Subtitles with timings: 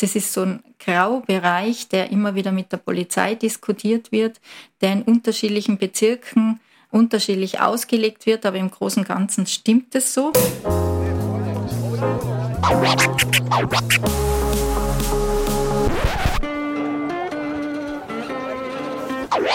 [0.00, 4.40] Das ist so ein Graubereich, der immer wieder mit der Polizei diskutiert wird,
[4.80, 10.32] der in unterschiedlichen Bezirken unterschiedlich ausgelegt wird, aber im Großen und Ganzen stimmt es so.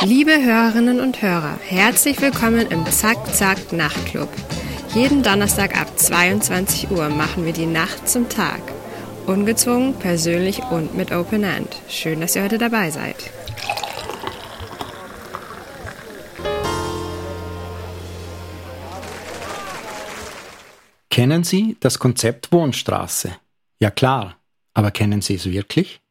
[0.01, 4.29] Liebe Hörerinnen und Hörer, herzlich willkommen im Zack Zack Nachtclub.
[4.93, 8.61] Jeden Donnerstag ab 22 Uhr machen wir die Nacht zum Tag.
[9.29, 11.79] Ungezwungen, persönlich und mit Open End.
[11.87, 13.15] Schön, dass ihr heute dabei seid.
[21.11, 23.35] Kennen Sie das Konzept Wohnstraße?
[23.79, 24.37] Ja klar,
[24.73, 26.01] aber kennen Sie es wirklich?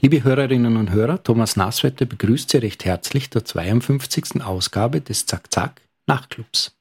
[0.00, 4.42] Liebe Hörerinnen und Hörer, Thomas Nasswetter begrüßt Sie recht herzlich zur 52.
[4.42, 6.74] Ausgabe des Zack Zack Nachtclubs.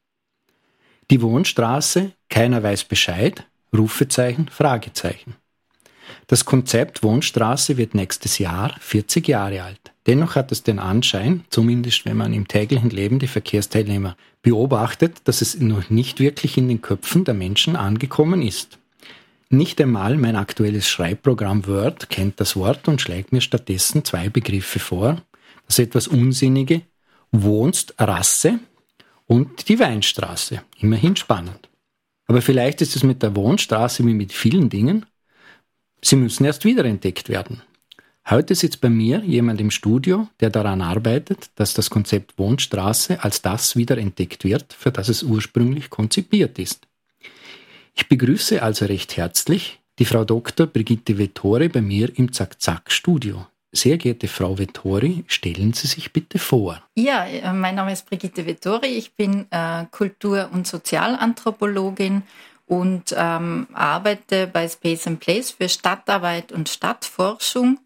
[1.11, 5.35] Die Wohnstraße, keiner weiß Bescheid, Rufezeichen, Fragezeichen.
[6.27, 9.79] Das Konzept Wohnstraße wird nächstes Jahr 40 Jahre alt.
[10.07, 15.41] Dennoch hat es den Anschein, zumindest wenn man im täglichen Leben die Verkehrsteilnehmer beobachtet, dass
[15.41, 18.79] es noch nicht wirklich in den Köpfen der Menschen angekommen ist.
[19.49, 24.79] Nicht einmal mein aktuelles Schreibprogramm Word kennt das Wort und schlägt mir stattdessen zwei Begriffe
[24.79, 25.21] vor.
[25.66, 26.81] Das etwas Unsinnige
[27.31, 28.59] Wohnst Rasse
[29.25, 30.61] und die Weinstraße.
[30.79, 31.69] Immerhin spannend.
[32.27, 35.05] Aber vielleicht ist es mit der Wohnstraße wie mit vielen Dingen.
[36.02, 37.61] Sie müssen erst wiederentdeckt werden.
[38.30, 43.41] Heute sitzt bei mir jemand im Studio, der daran arbeitet, dass das Konzept Wohnstraße als
[43.41, 46.88] das wiederentdeckt wird, für das es ursprünglich konzipiert ist.
[47.95, 50.67] Ich begrüße also recht herzlich die Frau Dr.
[50.67, 53.47] Brigitte Vettore bei mir im Zack-Zack-Studio.
[53.72, 56.81] Sehr geehrte Frau Vettori, stellen Sie sich bitte vor.
[56.95, 58.88] Ja, äh, mein Name ist Brigitte Vettori.
[58.88, 62.23] Ich bin äh, Kultur- und Sozialanthropologin
[62.70, 67.80] und ähm, arbeite bei Space and Place für Stadtarbeit und Stadtforschung.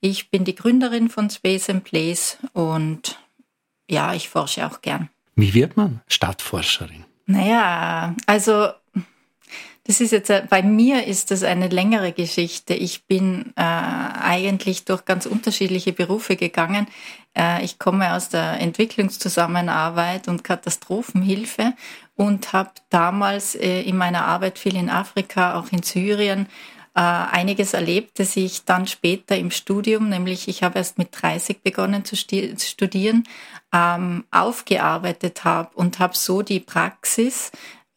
[0.00, 3.20] Ich bin die Gründerin von Space and Place und
[3.88, 5.10] ja, ich forsche auch gern.
[5.36, 7.04] Wie wird man Stadtforscherin?
[7.26, 8.70] Naja, also
[9.90, 12.74] das ist jetzt, bei mir ist das eine längere Geschichte.
[12.74, 16.86] Ich bin äh, eigentlich durch ganz unterschiedliche Berufe gegangen.
[17.36, 21.72] Äh, ich komme aus der Entwicklungszusammenarbeit und Katastrophenhilfe
[22.14, 26.46] und habe damals äh, in meiner Arbeit viel in Afrika, auch in Syrien,
[26.94, 31.62] äh, einiges erlebt, das ich dann später im Studium, nämlich ich habe erst mit 30
[31.62, 33.24] begonnen zu studieren,
[33.72, 37.50] ähm, aufgearbeitet habe und habe so die Praxis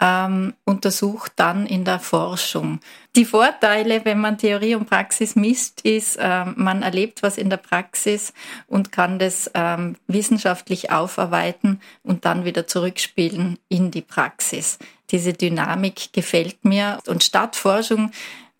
[0.04, 2.82] ähm, untersucht dann in der Forschung.
[3.16, 7.58] Die Vorteile, wenn man Theorie und Praxis misst, ist, äh, man erlebt was in der
[7.58, 8.34] Praxis
[8.68, 14.78] und kann das ähm, wissenschaftlich aufarbeiten und dann wieder zurückspielen in die Praxis.
[15.12, 18.12] Diese Dynamik gefällt mir und Stadtforschung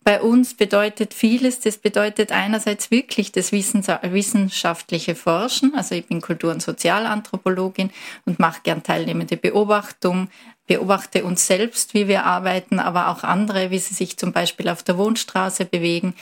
[0.04, 1.60] bei uns bedeutet vieles.
[1.60, 5.74] Das bedeutet einerseits wirklich das wissenschaftliche Forschen.
[5.74, 7.90] Also ich bin Kultur- und Sozialanthropologin
[8.26, 10.28] und mache gern teilnehmende Beobachtung,
[10.66, 14.82] beobachte uns selbst, wie wir arbeiten, aber auch andere, wie sie sich zum Beispiel auf
[14.82, 16.14] der Wohnstraße bewegen.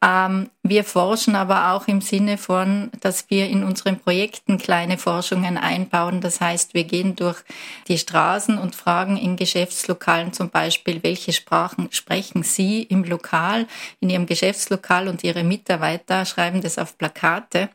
[0.00, 5.58] Ähm, wir forschen aber auch im Sinne von, dass wir in unseren Projekten kleine Forschungen
[5.58, 6.20] einbauen.
[6.20, 7.42] Das heißt, wir gehen durch
[7.88, 13.66] die Straßen und fragen in Geschäftslokalen zum Beispiel, welche Sprachen sprechen Sie im Lokal,
[13.98, 17.70] in Ihrem Geschäftslokal und Ihre Mitarbeiter schreiben das auf Plakate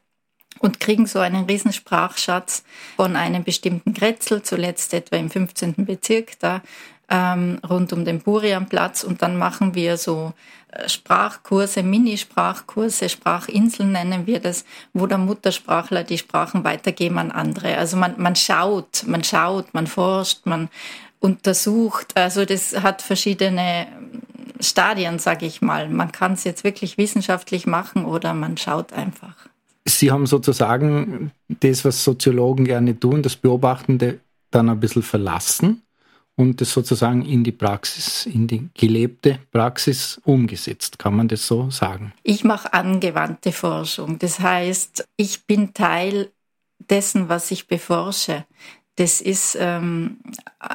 [0.64, 2.64] und kriegen so einen Riesensprachschatz
[2.96, 5.76] von einem bestimmten Grätzl, zuletzt etwa im 15.
[5.86, 6.62] Bezirk da
[7.10, 10.32] ähm, rund um den Burianplatz und dann machen wir so
[10.72, 14.64] äh, Sprachkurse, Minisprachkurse, Sprachinseln nennen wir das,
[14.94, 17.78] wo der Muttersprachler die Sprachen weitergeben an andere.
[17.78, 20.70] Also man, man schaut, man schaut, man forscht, man
[21.20, 22.16] untersucht.
[22.16, 23.88] Also das hat verschiedene
[24.62, 25.90] Stadien, sage ich mal.
[25.90, 29.36] Man kann es jetzt wirklich wissenschaftlich machen oder man schaut einfach.
[30.00, 34.20] Sie haben sozusagen das, was Soziologen gerne tun, das Beobachtende
[34.52, 35.84] dann ein bisschen verlassen
[36.36, 41.00] und das sozusagen in die Praxis, in die gelebte Praxis umgesetzt.
[41.00, 42.14] Kann man das so sagen?
[42.24, 44.20] Ich mache angewandte Forschung.
[44.20, 46.32] Das heißt, ich bin Teil
[46.90, 48.46] dessen, was ich beforsche.
[48.96, 50.20] Das ist, ähm,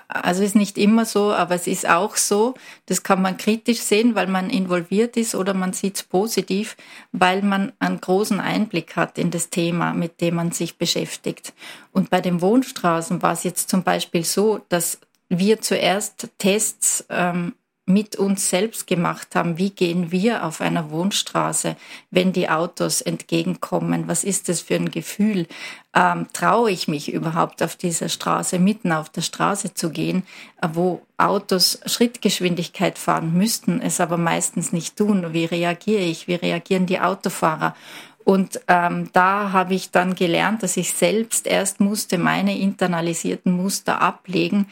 [0.08, 2.54] also ist nicht immer so, aber es ist auch so.
[2.86, 6.76] Das kann man kritisch sehen, weil man involviert ist oder man sieht es positiv,
[7.12, 11.52] weil man einen großen Einblick hat in das Thema, mit dem man sich beschäftigt.
[11.92, 14.98] Und bei den Wohnstraßen war es jetzt zum Beispiel so, dass
[15.28, 17.54] wir zuerst Tests ähm,
[17.88, 19.56] mit uns selbst gemacht haben.
[19.56, 21.76] Wie gehen wir auf einer Wohnstraße,
[22.10, 24.08] wenn die Autos entgegenkommen?
[24.08, 25.46] Was ist das für ein Gefühl?
[25.94, 30.22] Ähm, traue ich mich überhaupt auf dieser Straße, mitten auf der Straße zu gehen,
[30.60, 35.32] äh, wo Autos Schrittgeschwindigkeit fahren müssten, es aber meistens nicht tun?
[35.32, 36.28] Wie reagiere ich?
[36.28, 37.74] Wie reagieren die Autofahrer?
[38.22, 44.02] Und ähm, da habe ich dann gelernt, dass ich selbst erst musste meine internalisierten Muster
[44.02, 44.66] ablegen,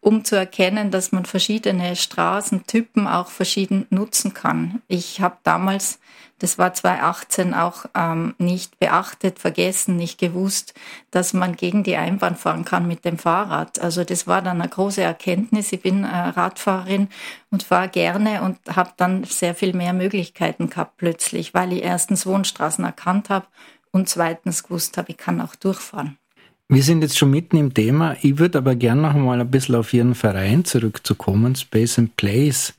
[0.00, 4.82] um zu erkennen, dass man verschiedene Straßentypen auch verschieden nutzen kann.
[4.86, 5.98] Ich habe damals
[6.40, 10.72] das war 2018 auch ähm, nicht beachtet, vergessen, nicht gewusst,
[11.10, 13.78] dass man gegen die Einbahn fahren kann mit dem Fahrrad.
[13.78, 15.70] Also das war dann eine große Erkenntnis.
[15.70, 17.08] Ich bin äh, Radfahrerin
[17.50, 22.24] und fahre gerne und habe dann sehr viel mehr Möglichkeiten gehabt plötzlich, weil ich erstens
[22.24, 23.46] Wohnstraßen erkannt habe
[23.92, 26.19] und zweitens gewusst habe, ich kann auch durchfahren.
[26.72, 28.16] Wir sind jetzt schon mitten im Thema.
[28.22, 32.74] Ich würde aber gerne noch mal ein bisschen auf Ihren Verein zurückzukommen, Space and Place.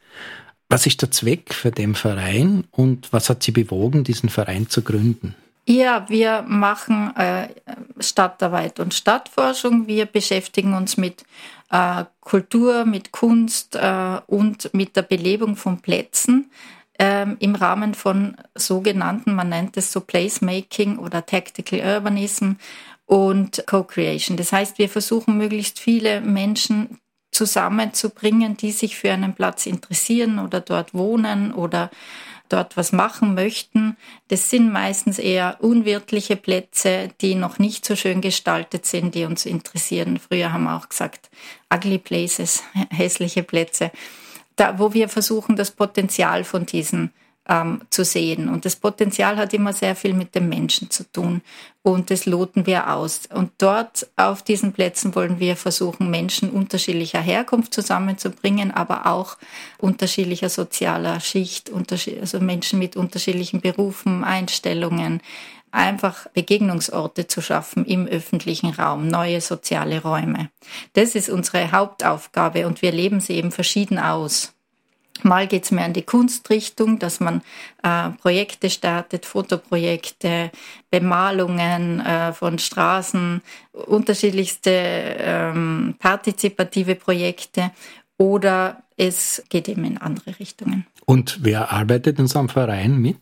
[0.70, 4.82] Was ist der Zweck für den Verein und was hat Sie bewogen, diesen Verein zu
[4.82, 5.36] gründen?
[5.68, 7.50] Ja, wir machen äh,
[8.00, 9.88] Stadtarbeit und Stadtforschung.
[9.88, 11.26] Wir beschäftigen uns mit
[11.70, 16.50] äh, Kultur, mit Kunst äh, und mit der Belebung von Plätzen
[16.98, 22.52] ähm, im Rahmen von sogenannten, man nennt es so Placemaking oder Tactical Urbanism
[23.12, 24.38] und Co-Creation.
[24.38, 26.98] Das heißt, wir versuchen möglichst viele Menschen
[27.34, 31.92] zusammenzubringen, die sich für einen Platz interessieren oder dort wohnen oder
[32.48, 33.98] dort was machen möchten.
[34.30, 39.46] Das sind meistens eher unwirtliche Plätze, die noch nicht so schön gestaltet sind, die uns
[39.46, 40.18] interessieren.
[40.18, 41.30] Früher haben wir auch gesagt,
[41.74, 43.92] ugly places, hässliche Plätze.
[44.56, 47.12] Da, wo wir versuchen, das Potenzial von diesen
[47.52, 48.48] ähm, zu sehen.
[48.48, 51.42] Und das Potenzial hat immer sehr viel mit dem Menschen zu tun.
[51.84, 53.24] Und das loten wir aus.
[53.34, 59.38] Und dort auf diesen Plätzen wollen wir versuchen, Menschen unterschiedlicher Herkunft zusammenzubringen, aber auch
[59.80, 65.22] unterschiedlicher sozialer Schicht, also Menschen mit unterschiedlichen Berufen, Einstellungen,
[65.72, 70.50] einfach Begegnungsorte zu schaffen im öffentlichen Raum, neue soziale Räume.
[70.94, 74.54] Das ist unsere Hauptaufgabe und wir leben sie eben verschieden aus.
[75.24, 77.42] Mal geht es mehr in die Kunstrichtung, dass man
[77.84, 80.52] äh, Projekte startet, Fotoprojekte,
[80.90, 83.42] Bemalungen äh, von Straßen,
[83.72, 87.72] unterschiedlichste ähm, partizipative Projekte
[88.18, 90.86] oder es geht eben in andere Richtungen.
[91.06, 93.18] Und wer arbeitet in so einem Verein mit?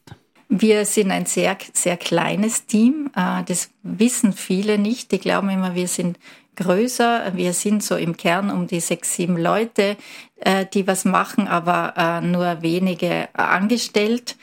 [0.50, 3.12] Wir sind ein sehr, sehr kleines Team.
[3.16, 5.12] Äh, das wissen viele nicht.
[5.12, 6.18] Die glauben immer, wir sind
[6.56, 7.34] größer.
[7.36, 9.96] Wir sind so im Kern um die sechs, sieben Leute,
[10.42, 14.38] äh, die was machen, aber äh, nur wenige angestellt.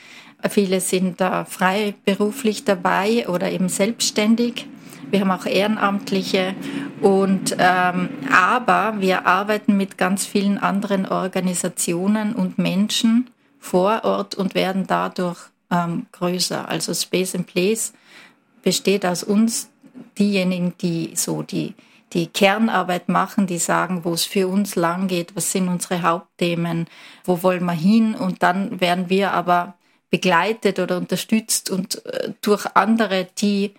[0.49, 4.67] Viele sind da freiberuflich dabei oder eben selbstständig.
[5.09, 6.53] Wir haben auch Ehrenamtliche
[7.01, 13.29] und ähm, aber wir arbeiten mit ganz vielen anderen Organisationen und Menschen
[13.59, 15.39] vor Ort und werden dadurch
[15.71, 16.67] ähm, größer.
[16.67, 17.93] Also Space and Place
[18.63, 19.69] besteht aus uns
[20.19, 21.73] diejenigen, die so die
[22.13, 26.87] die Kernarbeit machen, die sagen, wo es für uns lang geht, was sind unsere Hauptthemen,
[27.25, 28.15] wo wollen wir hin?
[28.15, 29.75] Und dann werden wir aber
[30.09, 33.73] begleitet oder unterstützt und äh, durch andere, die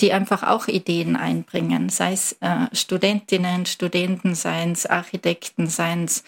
[0.00, 6.22] die einfach auch Ideen einbringen, sei es äh, Studentinnen, Studenten, seien es Architekten, seien es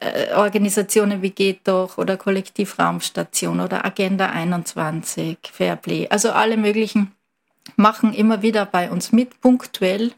[0.00, 7.12] äh, Organisationen wie Geht doch oder Kollektivraumstation oder Agenda 21, Fairplay, also alle möglichen
[7.76, 10.12] machen immer wieder bei uns mit, punktuell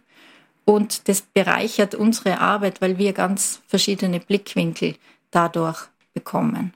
[0.70, 4.94] und das bereichert unsere Arbeit, weil wir ganz verschiedene Blickwinkel
[5.32, 6.74] dadurch bekommen.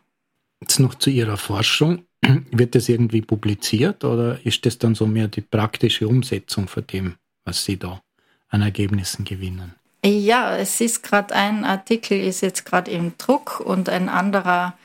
[0.61, 2.05] Jetzt noch zu Ihrer Forschung.
[2.51, 7.15] Wird das irgendwie publiziert oder ist das dann so mehr die praktische Umsetzung von dem,
[7.45, 8.01] was Sie da
[8.49, 9.75] an Ergebnissen gewinnen?
[10.05, 14.77] Ja, es ist gerade ein Artikel, ist jetzt gerade im Druck und ein anderer,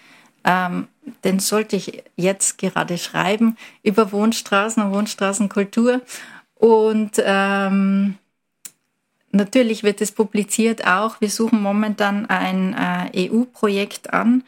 [0.44, 0.88] ähm,
[1.24, 6.02] den sollte ich jetzt gerade schreiben, über Wohnstraßen und Wohnstraßenkultur.
[6.56, 8.16] Und ähm,
[9.32, 11.22] Natürlich wird es publiziert auch.
[11.22, 14.44] Wir suchen momentan ein äh, EU-Projekt an.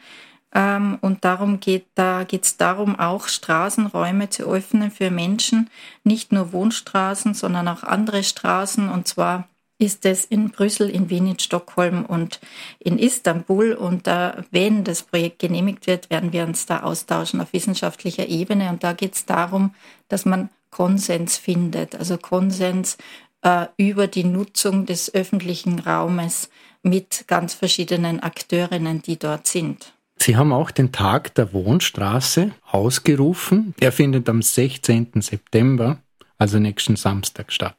[0.54, 5.70] Ähm, und darum geht da es darum, auch Straßenräume zu öffnen für Menschen,
[6.04, 8.88] nicht nur Wohnstraßen, sondern auch andere Straßen.
[8.88, 9.48] Und zwar
[9.78, 12.40] ist es in Brüssel, in Wien, in Stockholm und
[12.78, 13.72] in Istanbul.
[13.72, 18.68] Und äh, wenn das Projekt genehmigt wird, werden wir uns da austauschen auf wissenschaftlicher Ebene.
[18.68, 19.74] Und da geht es darum,
[20.08, 22.96] dass man Konsens findet, also Konsens
[23.42, 26.48] äh, über die Nutzung des öffentlichen Raumes
[26.82, 29.92] mit ganz verschiedenen Akteurinnen, die dort sind.
[30.16, 33.74] Sie haben auch den Tag der Wohnstraße ausgerufen.
[33.80, 35.20] Der findet am 16.
[35.20, 35.98] September,
[36.38, 37.76] also nächsten Samstag statt.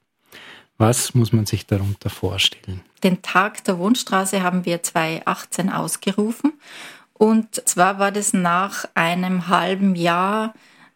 [0.78, 2.82] Was muss man sich darunter vorstellen?
[3.04, 6.54] Den Tag der Wohnstraße haben wir 2018 ausgerufen.
[7.14, 10.54] Und zwar war das nach einem halben Jahr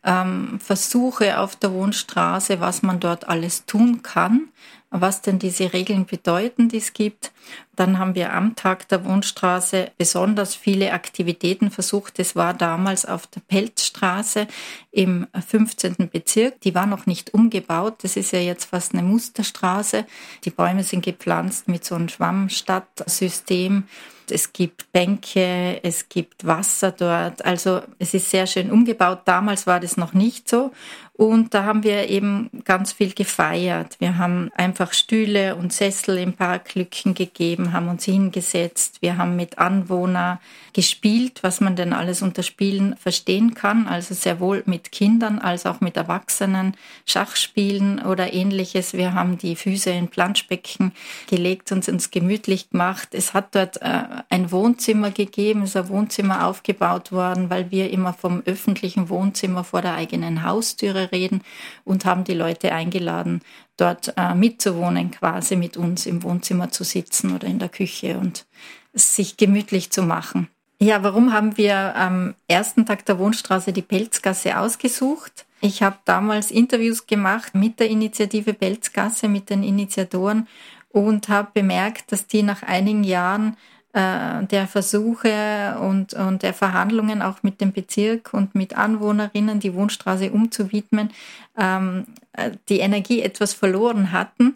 [0.08, 4.48] ähm, Versuche auf der Wohnstraße, was man dort alles tun kann,
[4.90, 7.32] was denn diese Regeln bedeuten, die es gibt.
[7.78, 12.18] Dann haben wir am Tag der Wohnstraße besonders viele Aktivitäten versucht.
[12.18, 14.48] Das war damals auf der Pelzstraße
[14.92, 16.10] im 15.
[16.12, 16.60] Bezirk.
[16.62, 17.98] Die war noch nicht umgebaut.
[18.02, 20.06] Das ist ja jetzt fast eine Musterstraße.
[20.44, 23.84] Die Bäume sind gepflanzt mit so einem Schwammstadtsystem.
[24.30, 27.46] Es gibt Bänke, es gibt Wasser dort.
[27.46, 29.22] Also es ist sehr schön umgebaut.
[29.26, 30.72] Damals war das noch nicht so.
[31.14, 33.96] Und da haben wir eben ganz viel gefeiert.
[34.00, 39.02] Wir haben einfach Stühle und Sessel im Parklücken gegeben, haben uns hingesetzt.
[39.02, 40.40] Wir haben mit Anwohnern
[40.74, 43.88] gespielt, was man denn alles unter Spielen verstehen kann.
[43.88, 48.94] Also sehr wohl mit Kindern als auch mit Erwachsenen Schachspielen oder ähnliches.
[48.94, 50.92] Wir haben die Füße in Planschbecken
[51.30, 53.10] gelegt und uns gemütlich gemacht.
[53.12, 57.90] Es hat dort äh, ein Wohnzimmer gegeben, es ist ein Wohnzimmer aufgebaut worden, weil wir
[57.92, 61.42] immer vom öffentlichen Wohnzimmer vor der eigenen Haustüre reden
[61.86, 63.42] und haben die Leute eingeladen,
[63.78, 68.46] dort äh, mitzuwohnen, quasi mit uns im Wohnzimmer zu sitzen oder in der Küche und
[68.94, 70.50] sich gemütlich zu machen.
[70.80, 75.46] Ja, warum haben wir am ersten Tag der Wohnstraße die Pelzgasse ausgesucht?
[75.60, 80.48] Ich habe damals Interviews gemacht mit der Initiative Pelzgasse, mit den Initiatoren
[80.90, 83.58] und habe bemerkt, dass die nach einigen Jahren
[83.98, 89.74] äh, der Versuche und, und der Verhandlungen auch mit dem Bezirk und mit Anwohnerinnen die
[89.74, 91.10] Wohnstraße umzuwidmen,
[91.58, 94.56] ähm, äh, die Energie etwas verloren hatten.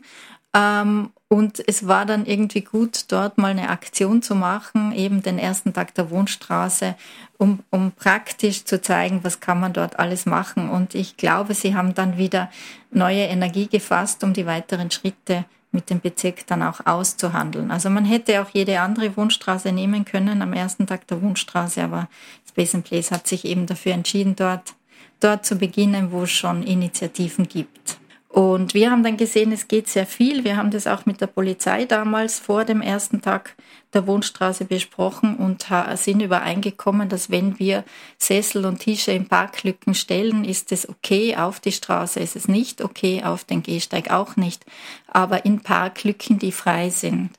[0.53, 5.39] Ähm, und es war dann irgendwie gut, dort mal eine Aktion zu machen, eben den
[5.39, 6.93] ersten Tag der Wohnstraße,
[7.39, 10.69] um, um praktisch zu zeigen, was kann man dort alles machen.
[10.69, 12.51] Und ich glaube, sie haben dann wieder
[12.91, 17.71] neue Energie gefasst, um die weiteren Schritte mit dem Bezirk dann auch auszuhandeln.
[17.71, 22.09] Also man hätte auch jede andere Wohnstraße nehmen können am ersten Tag der Wohnstraße, aber
[22.49, 24.73] Space and Place hat sich eben dafür entschieden, dort,
[25.21, 28.00] dort zu beginnen, wo es schon Initiativen gibt.
[28.31, 30.45] Und wir haben dann gesehen, es geht sehr viel.
[30.45, 33.57] Wir haben das auch mit der Polizei damals vor dem ersten Tag
[33.91, 37.83] der Wohnstraße besprochen und sind übereingekommen, dass wenn wir
[38.17, 41.35] Sessel und Tische in Parklücken stellen, ist es okay.
[41.35, 44.65] Auf die Straße ist es nicht okay, auf den Gehsteig auch nicht,
[45.07, 47.31] aber in Parklücken, die frei sind.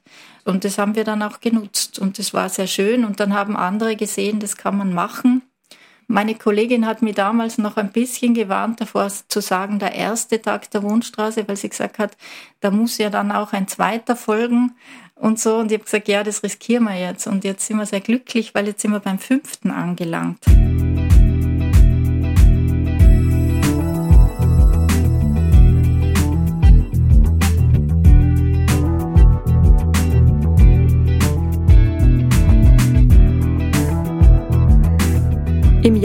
[0.44, 3.06] Und das haben wir dann auch genutzt und das war sehr schön.
[3.06, 5.41] Und dann haben andere gesehen, das kann man machen.
[6.12, 10.70] Meine Kollegin hat mir damals noch ein bisschen gewarnt davor zu sagen, der erste Tag
[10.70, 12.18] der Wohnstraße, weil sie gesagt hat,
[12.60, 14.74] da muss ja dann auch ein zweiter folgen
[15.14, 15.56] und so.
[15.56, 17.26] Und ich habe gesagt, ja, das riskieren wir jetzt.
[17.26, 20.44] Und jetzt sind wir sehr glücklich, weil jetzt sind wir beim fünften angelangt.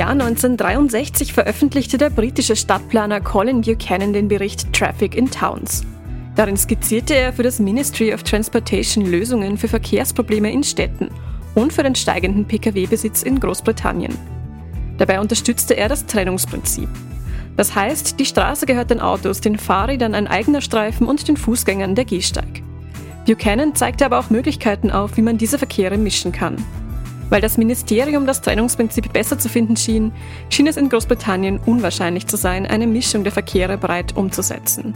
[0.07, 5.83] Jahr 1963 veröffentlichte der britische Stadtplaner Colin Buchanan den Bericht Traffic in Towns.
[6.37, 11.09] Darin skizzierte er für das Ministry of Transportation Lösungen für Verkehrsprobleme in Städten
[11.55, 14.17] und für den steigenden Pkw-Besitz in Großbritannien.
[14.97, 16.87] Dabei unterstützte er das Trennungsprinzip.
[17.57, 21.95] Das heißt, die Straße gehört den Autos, den Fahrrädern ein eigener Streifen und den Fußgängern
[21.95, 22.61] der Gehsteig.
[23.25, 26.55] Buchanan zeigte aber auch Möglichkeiten auf, wie man diese Verkehre mischen kann.
[27.29, 30.11] Weil das Ministerium das Trennungsprinzip besser zu finden schien,
[30.49, 34.93] schien es in Großbritannien unwahrscheinlich zu sein, eine Mischung der Verkehre breit umzusetzen.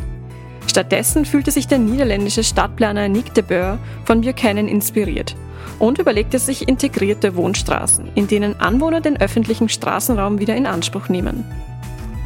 [0.67, 5.35] Stattdessen fühlte sich der niederländische Stadtplaner Nick de Boer von Buchanan inspiriert
[5.79, 11.43] und überlegte sich integrierte Wohnstraßen, in denen Anwohner den öffentlichen Straßenraum wieder in Anspruch nehmen.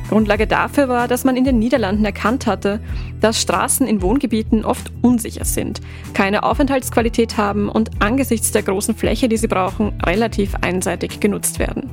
[0.09, 2.79] Grundlage dafür war, dass man in den Niederlanden erkannt hatte,
[3.21, 5.81] dass Straßen in Wohngebieten oft unsicher sind,
[6.13, 11.89] keine Aufenthaltsqualität haben und angesichts der großen Fläche, die sie brauchen, relativ einseitig genutzt werden.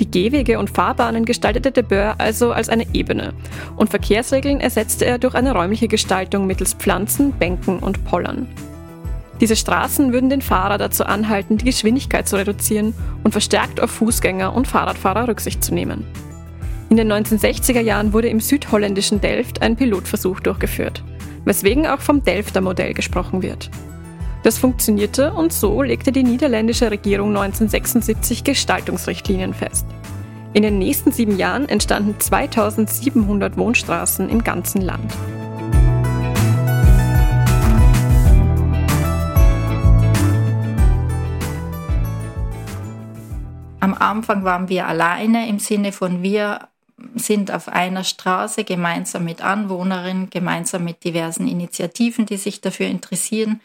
[0.00, 3.34] Die Gehwege und Fahrbahnen gestaltete de Boer also als eine Ebene
[3.76, 8.48] und Verkehrsregeln ersetzte er durch eine räumliche Gestaltung mittels Pflanzen, Bänken und Pollern.
[9.40, 12.94] Diese Straßen würden den Fahrer dazu anhalten, die Geschwindigkeit zu reduzieren
[13.24, 16.06] und verstärkt auf Fußgänger und Fahrradfahrer Rücksicht zu nehmen.
[16.92, 21.02] In den 1960er Jahren wurde im südholländischen Delft ein Pilotversuch durchgeführt,
[21.46, 23.70] weswegen auch vom Delfter Modell gesprochen wird.
[24.42, 29.86] Das funktionierte und so legte die niederländische Regierung 1976 Gestaltungsrichtlinien fest.
[30.52, 35.14] In den nächsten sieben Jahren entstanden 2700 Wohnstraßen im ganzen Land.
[43.80, 46.68] Am Anfang waren wir alleine im Sinne von wir
[47.14, 53.60] sind auf einer Straße gemeinsam mit Anwohnerinnen, gemeinsam mit diversen Initiativen, die sich dafür interessieren.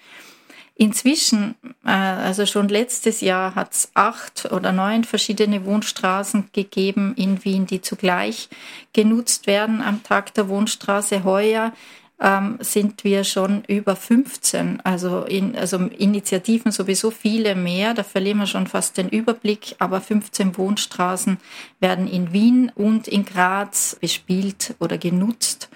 [0.80, 7.44] Inzwischen, äh, also schon letztes Jahr, hat es acht oder neun verschiedene Wohnstraßen gegeben in
[7.44, 8.48] Wien, die zugleich
[8.94, 11.24] genutzt werden am Tag der Wohnstraße.
[11.24, 11.74] Heuer
[12.20, 18.40] ähm, sind wir schon über 15, also, in, also Initiativen sowieso viele mehr, da verlieren
[18.40, 21.38] wir schon fast den Überblick, aber 15 Wohnstraßen
[21.80, 25.70] werden in Wien und in Graz bespielt oder genutzt.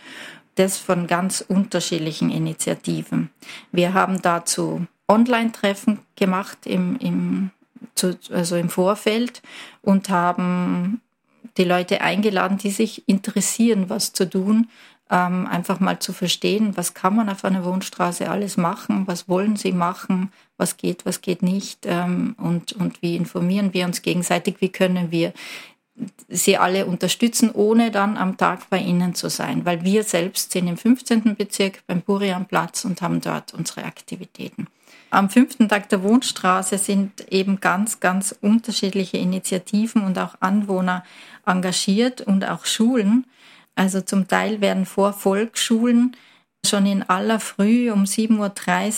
[0.55, 3.29] Das von ganz unterschiedlichen Initiativen.
[3.71, 7.51] Wir haben dazu Online-Treffen gemacht im, im,
[7.95, 9.41] zu, also im Vorfeld
[9.81, 11.01] und haben
[11.57, 14.69] die Leute eingeladen, die sich interessieren, was zu tun,
[15.12, 19.58] ähm, einfach mal zu verstehen, was kann man auf einer Wohnstraße alles machen, was wollen
[19.58, 24.56] sie machen, was geht, was geht nicht ähm, und, und wie informieren wir uns gegenseitig,
[24.60, 25.34] wie können wir
[26.30, 30.68] sie alle unterstützen, ohne dann am Tag bei ihnen zu sein, weil wir selbst sind
[30.68, 31.36] im 15.
[31.36, 34.68] Bezirk beim Burianplatz und haben dort unsere Aktivitäten.
[35.10, 41.03] Am fünften Tag der Wohnstraße sind eben ganz, ganz unterschiedliche Initiativen und auch Anwohner
[41.46, 43.25] engagiert und auch Schulen.
[43.81, 46.15] Also zum Teil werden vor Volksschulen
[46.63, 48.38] schon in aller Früh um 7.30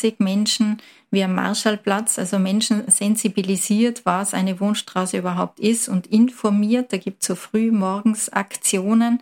[0.05, 6.91] Uhr Menschen wie am Marschallplatz, also Menschen sensibilisiert, was eine Wohnstraße überhaupt ist und informiert.
[6.91, 9.21] Da gibt es so früh morgens Aktionen,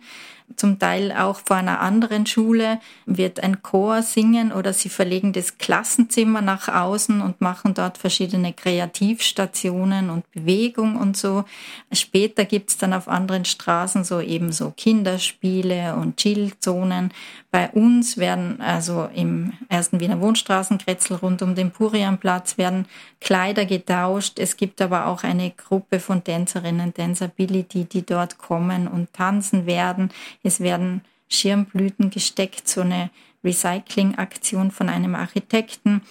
[0.56, 5.58] zum Teil auch vor einer anderen Schule wird ein Chor singen oder sie verlegen das
[5.58, 11.44] Klassenzimmer nach außen und machen dort verschiedene Kreativstationen und Bewegung und so.
[11.92, 17.12] Später gibt's dann auf anderen Straßen so eben so Kinderspiele und Chillzonen.
[17.50, 22.86] Bei uns werden also im ersten Wiener Wohnstraßenkretzel rund um den Purianplatz werden
[23.20, 24.38] Kleider getauscht.
[24.38, 30.10] Es gibt aber auch eine Gruppe von Tänzerinnen, Danceability, die dort kommen und tanzen werden.
[30.42, 33.10] Es werden Schirmblüten gesteckt, so eine
[33.44, 36.02] Recycling-Aktion von einem Architekten.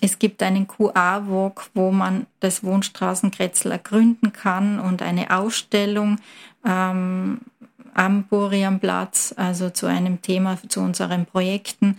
[0.00, 6.18] Es gibt einen QR-Walk, wo man das Wohnstraßenkretzel ergründen kann und eine Ausstellung
[6.66, 7.40] ähm,
[7.94, 11.98] am Burianplatz, also zu einem Thema, zu unseren Projekten.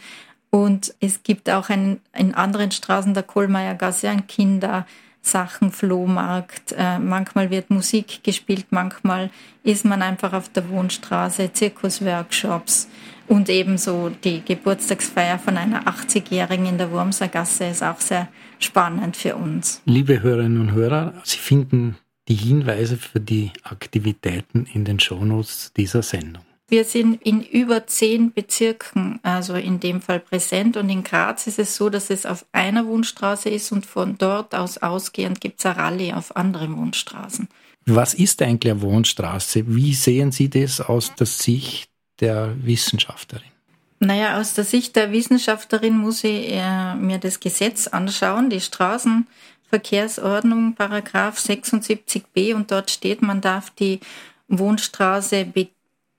[0.49, 4.85] Und es gibt auch ein, in anderen Straßen der Kohlmeiergasse ein Kinder-
[5.23, 6.75] Sachen, Flohmarkt.
[6.77, 9.31] Äh, manchmal wird Musik gespielt, manchmal
[9.63, 12.89] ist man einfach auf der Wohnstraße, Zirkusworkshops
[13.27, 18.27] und ebenso die Geburtstagsfeier von einer 80-Jährigen in der Wurmsergasse ist auch sehr
[18.59, 19.81] spannend für uns.
[19.85, 26.03] Liebe Hörerinnen und Hörer, Sie finden die Hinweise für die Aktivitäten in den Shownotes dieser
[26.03, 26.43] Sendung.
[26.73, 30.75] Wir sind in über zehn Bezirken, also in dem Fall präsent.
[30.75, 34.55] Und in Graz ist es so, dass es auf einer Wohnstraße ist und von dort
[34.55, 37.47] aus ausgehend gibt es eine Rallye auf anderen Wohnstraßen.
[37.85, 39.65] Was ist eigentlich eine Wohnstraße?
[39.67, 43.51] Wie sehen Sie das aus der Sicht der Wissenschaftlerin?
[43.99, 50.73] Naja, aus der Sicht der Wissenschaftlerin muss ich äh, mir das Gesetz anschauen, die Straßenverkehrsordnung,
[50.73, 53.99] Paragraph 76b, und dort steht, man darf die
[54.47, 55.45] Wohnstraße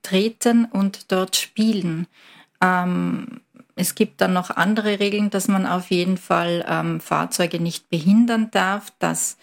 [0.05, 2.07] treten und dort spielen.
[2.61, 3.40] Ähm,
[3.77, 8.51] es gibt dann noch andere Regeln, dass man auf jeden Fall ähm, Fahrzeuge nicht behindern
[8.53, 9.37] darf, dass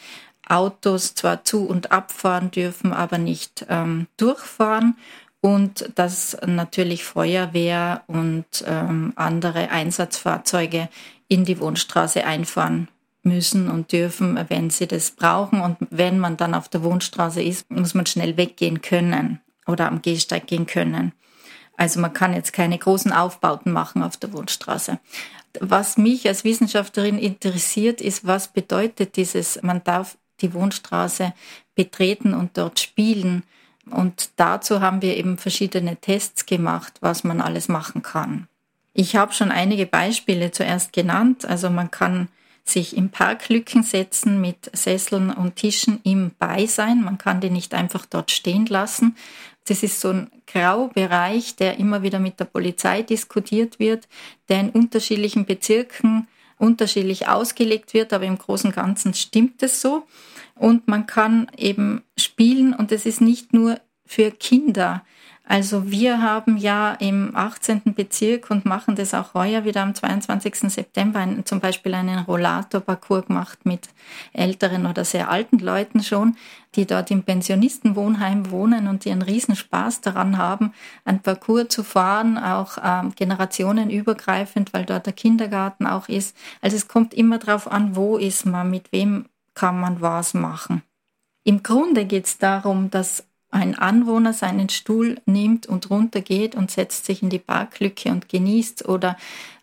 [0.48, 4.96] Autos zwar zu und abfahren dürfen, aber nicht ähm, durchfahren
[5.42, 10.88] und dass natürlich Feuerwehr und ähm, andere Einsatzfahrzeuge
[11.28, 12.88] in die Wohnstraße einfahren
[13.24, 15.62] müssen und dürfen, wenn sie das brauchen.
[15.62, 20.02] Und wenn man dann auf der Wohnstraße ist, muss man schnell weggehen können oder am
[20.02, 21.14] Gehsteig gehen können.
[21.78, 25.00] Also man kann jetzt keine großen Aufbauten machen auf der Wohnstraße.
[25.60, 31.34] Was mich als Wissenschaftlerin interessiert, ist, was bedeutet dieses, man darf die Wohnstraße
[31.76, 33.44] betreten und dort spielen.
[33.90, 38.48] Und dazu haben wir eben verschiedene Tests gemacht, was man alles machen kann.
[38.94, 41.46] Ich habe schon einige Beispiele zuerst genannt.
[41.46, 42.28] Also man kann
[42.64, 47.04] sich im Parklücken setzen mit Sesseln und Tischen im Beisein.
[47.04, 49.16] Man kann die nicht einfach dort stehen lassen.
[49.68, 54.08] Das ist so ein Graubereich, der immer wieder mit der Polizei diskutiert wird,
[54.50, 60.04] der in unterschiedlichen Bezirken unterschiedlich ausgelegt wird, aber im Großen und Ganzen stimmt es so.
[60.56, 65.04] Und man kann eben spielen und es ist nicht nur für Kinder.
[65.52, 67.82] Also wir haben ja im 18.
[67.94, 70.72] Bezirk und machen das auch heuer wieder am 22.
[70.72, 73.90] September ein, zum Beispiel einen Rollator-Parcours gemacht mit
[74.32, 76.38] älteren oder sehr alten Leuten schon,
[76.76, 80.72] die dort im Pensionistenwohnheim wohnen und die einen Riesenspaß daran haben,
[81.04, 86.34] ein Parcours zu fahren, auch ähm, generationenübergreifend, weil dort der Kindergarten auch ist.
[86.62, 90.82] Also es kommt immer darauf an, wo ist man, mit wem kann man was machen.
[91.44, 97.06] Im Grunde geht es darum, dass ein Anwohner seinen Stuhl nimmt und runtergeht und setzt
[97.06, 99.18] sich in die Parklücke und genießt oder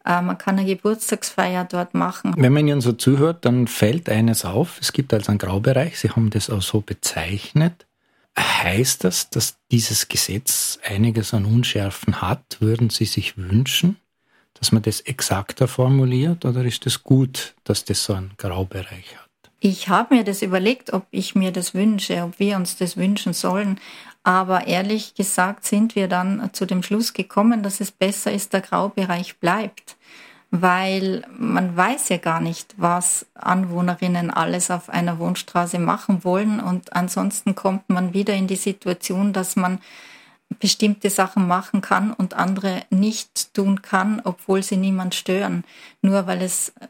[0.05, 2.35] äh, man kann eine Geburtstagsfeier dort machen.
[2.37, 4.79] Wenn man Ihnen so zuhört, dann fällt eines auf.
[4.81, 5.99] Es gibt also einen Graubereich.
[5.99, 7.87] Sie haben das auch so bezeichnet.
[8.39, 12.59] Heißt das, dass dieses Gesetz einiges an Unschärfen hat?
[12.61, 13.97] Würden Sie sich wünschen,
[14.55, 19.28] dass man das exakter formuliert oder ist es gut, dass das so einen Graubereich hat?
[19.61, 23.33] Ich habe mir das überlegt, ob ich mir das wünsche, ob wir uns das wünschen
[23.33, 23.81] sollen.
[24.23, 28.61] Aber ehrlich gesagt sind wir dann zu dem Schluss gekommen, dass es besser ist, der
[28.61, 29.97] Graubereich bleibt.
[30.51, 36.61] Weil man weiß ja gar nicht, was Anwohnerinnen alles auf einer Wohnstraße machen wollen.
[36.61, 39.81] Und ansonsten kommt man wieder in die Situation, dass man
[40.61, 45.65] bestimmte Sachen machen kann und andere nicht tun kann, obwohl sie niemand stören,
[46.01, 46.87] nur weil es äh,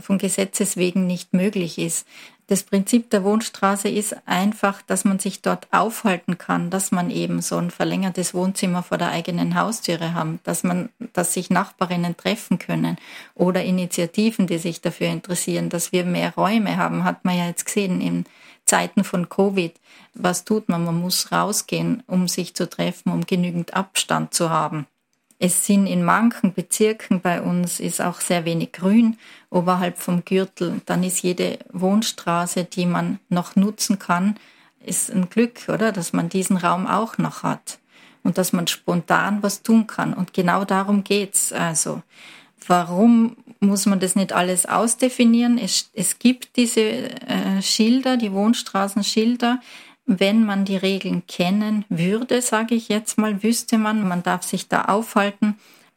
[0.00, 2.06] von Gesetzes wegen nicht möglich ist.
[2.50, 7.42] Das Prinzip der Wohnstraße ist einfach, dass man sich dort aufhalten kann, dass man eben
[7.42, 12.58] so ein verlängertes Wohnzimmer vor der eigenen Haustüre haben, dass man, dass sich Nachbarinnen treffen
[12.58, 12.96] können
[13.36, 17.66] oder Initiativen, die sich dafür interessieren, dass wir mehr Räume haben, hat man ja jetzt
[17.66, 18.24] gesehen in
[18.64, 19.72] Zeiten von Covid.
[20.14, 20.84] Was tut man?
[20.84, 24.86] Man muss rausgehen, um sich zu treffen, um genügend Abstand zu haben.
[25.42, 29.16] Es sind in manchen Bezirken bei uns ist auch sehr wenig Grün
[29.48, 30.82] oberhalb vom Gürtel.
[30.84, 34.36] Dann ist jede Wohnstraße, die man noch nutzen kann,
[34.84, 35.92] ist ein Glück, oder?
[35.92, 37.78] Dass man diesen Raum auch noch hat
[38.22, 40.12] und dass man spontan was tun kann.
[40.12, 41.54] Und genau darum geht's.
[41.54, 42.02] Also,
[42.66, 45.56] warum muss man das nicht alles ausdefinieren?
[45.56, 49.60] Es, es gibt diese äh, Schilder, die Wohnstraßenschilder,
[50.06, 54.68] wenn man die Regeln kennen würde, sage ich jetzt mal, wüsste man, man darf sich
[54.68, 55.56] da aufhalten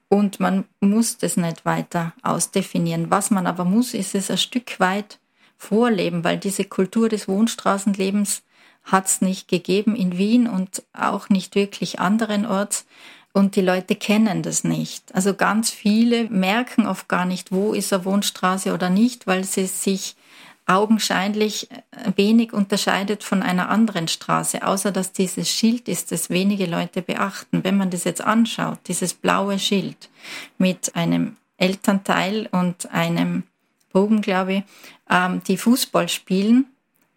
[0.10, 3.10] und man muss das nicht weiter ausdefinieren.
[3.10, 5.20] Was man aber muss, ist es ein Stück weit
[5.58, 8.44] vorleben, weil diese Kultur des Wohnstraßenlebens
[8.84, 12.86] hat es nicht gegeben in Wien und auch nicht wirklich anderenorts.
[13.32, 15.16] Und die Leute kennen das nicht.
[15.16, 19.66] Also ganz viele merken oft gar nicht, wo ist eine Wohnstraße oder nicht, weil sie
[19.66, 20.16] sich
[20.66, 21.76] augenscheinlich äh,
[22.16, 27.64] wenig unterscheidet von einer anderen Straße, außer dass dieses Schild ist, das wenige Leute beachten.
[27.64, 30.10] Wenn man das jetzt anschaut, dieses blaue Schild
[30.58, 33.44] mit einem Elternteil und einem
[33.92, 34.64] Bogen, glaube ich,
[35.10, 36.66] ähm, die Fußball spielen,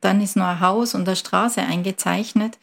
[0.00, 2.58] dann ist nur ein Haus und eine Straße eingezeichnet,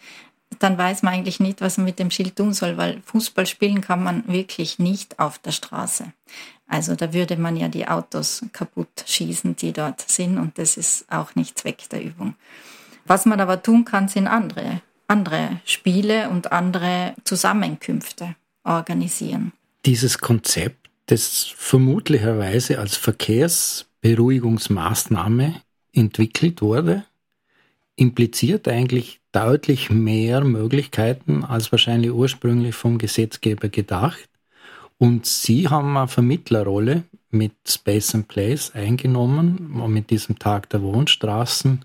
[0.60, 3.82] dann weiß man eigentlich nicht, was man mit dem Schild tun soll, weil Fußball spielen
[3.82, 6.14] kann man wirklich nicht auf der Straße.
[6.74, 11.06] Also da würde man ja die Autos kaputt schießen, die dort sind und das ist
[11.08, 12.34] auch nicht Zweck der Übung.
[13.06, 19.52] Was man aber tun kann, sind andere, andere Spiele und andere Zusammenkünfte organisieren.
[19.86, 27.06] Dieses Konzept, das vermutlicherweise als Verkehrsberuhigungsmaßnahme entwickelt wurde,
[27.98, 34.28] impliziert eigentlich deutlich mehr Möglichkeiten als wahrscheinlich ursprünglich vom Gesetzgeber gedacht.
[34.98, 41.84] Und Sie haben eine Vermittlerrolle mit Space and Place eingenommen, mit diesem Tag der Wohnstraßen,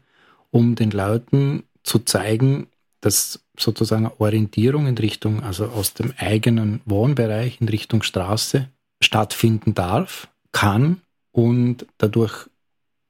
[0.51, 2.69] um den Leuten zu zeigen,
[3.01, 8.69] dass sozusagen Orientierung in Richtung, also aus dem eigenen Wohnbereich in Richtung Straße
[9.03, 11.01] stattfinden darf, kann
[11.33, 12.49] und dadurch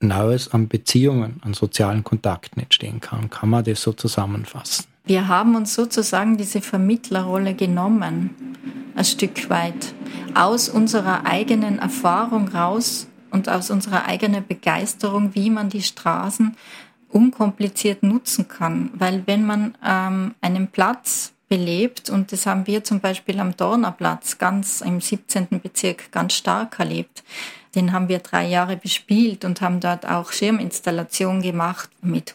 [0.00, 3.30] Neues an Beziehungen, an sozialen Kontakten entstehen kann.
[3.30, 4.86] Kann man das so zusammenfassen?
[5.08, 8.28] Wir haben uns sozusagen diese Vermittlerrolle genommen,
[8.94, 9.94] ein Stück weit,
[10.34, 16.54] aus unserer eigenen Erfahrung raus und aus unserer eigenen Begeisterung, wie man die Straßen
[17.08, 18.90] unkompliziert nutzen kann.
[18.92, 24.36] Weil wenn man ähm, einen Platz belebt, und das haben wir zum Beispiel am Dornerplatz
[24.36, 25.48] ganz im 17.
[25.62, 27.24] Bezirk ganz stark erlebt,
[27.74, 32.34] den haben wir drei Jahre bespielt und haben dort auch Schirminstallationen gemacht mit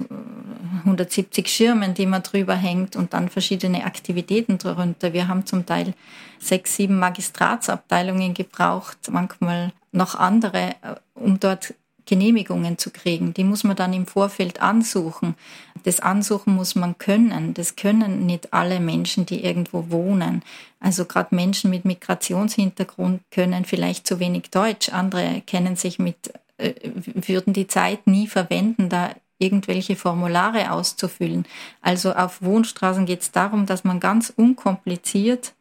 [0.80, 5.14] 170 Schirmen, die man drüber hängt und dann verschiedene Aktivitäten drunter.
[5.14, 5.94] Wir haben zum Teil
[6.40, 11.74] sechs, sieben Magistratsabteilungen gebraucht, manchmal noch andere, äh, um dort
[12.06, 13.34] Genehmigungen zu kriegen.
[13.34, 15.36] Die muss man dann im Vorfeld ansuchen.
[15.84, 17.54] Das Ansuchen muss man können.
[17.54, 20.44] Das können nicht alle Menschen, die irgendwo wohnen.
[20.80, 24.90] Also gerade Menschen mit Migrationshintergrund können vielleicht zu wenig Deutsch.
[24.90, 26.74] Andere kennen sich mit, äh,
[27.06, 31.46] würden die Zeit nie verwenden, da irgendwelche Formulare auszufüllen.
[31.82, 35.54] Also auf Wohnstraßen geht es darum, dass man ganz unkompliziert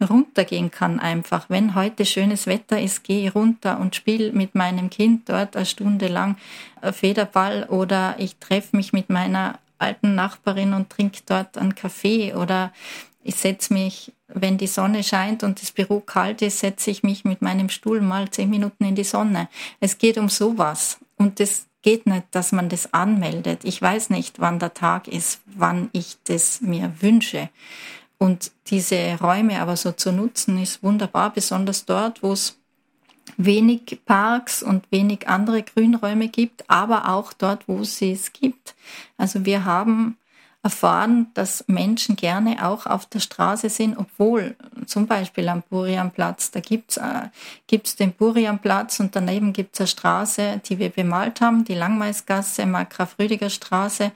[0.00, 1.46] runtergehen kann einfach.
[1.48, 6.08] Wenn heute schönes Wetter ist, gehe runter und spiele mit meinem Kind dort eine Stunde
[6.08, 6.36] lang
[6.92, 12.72] Federball oder ich treffe mich mit meiner alten Nachbarin und trinke dort einen Kaffee oder
[13.22, 17.24] ich setze mich, wenn die Sonne scheint und das Büro kalt ist, setze ich mich
[17.24, 19.48] mit meinem Stuhl mal zehn Minuten in die Sonne.
[19.80, 20.98] Es geht um sowas.
[21.16, 23.64] Und das geht nicht, dass man das anmeldet.
[23.64, 27.48] Ich weiß nicht, wann der Tag ist, wann ich das mir wünsche.
[28.18, 32.58] Und diese Räume aber so zu nutzen, ist wunderbar, besonders dort, wo es
[33.36, 38.74] wenig Parks und wenig andere Grünräume gibt, aber auch dort, wo sie es gibt.
[39.16, 40.16] Also wir haben
[40.62, 46.60] erfahren, dass Menschen gerne auch auf der Straße sind, obwohl zum Beispiel am Burianplatz, da
[46.60, 47.28] gibt's äh,
[47.68, 53.50] gibt's den Burianplatz und daneben gibt's eine Straße, die wir bemalt haben, die Langmaisgasse, Markgraf-Rüdiger
[53.50, 54.10] Straße.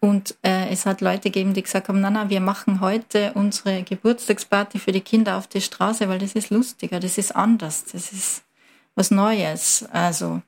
[0.00, 3.82] Und äh, es hat Leute gegeben, die gesagt haben, na, na, wir machen heute unsere
[3.82, 8.10] Geburtstagsparty für die Kinder auf die Straße, weil das ist lustiger, das ist anders, das
[8.10, 8.42] ist
[8.94, 9.86] was Neues.
[9.92, 10.40] Also,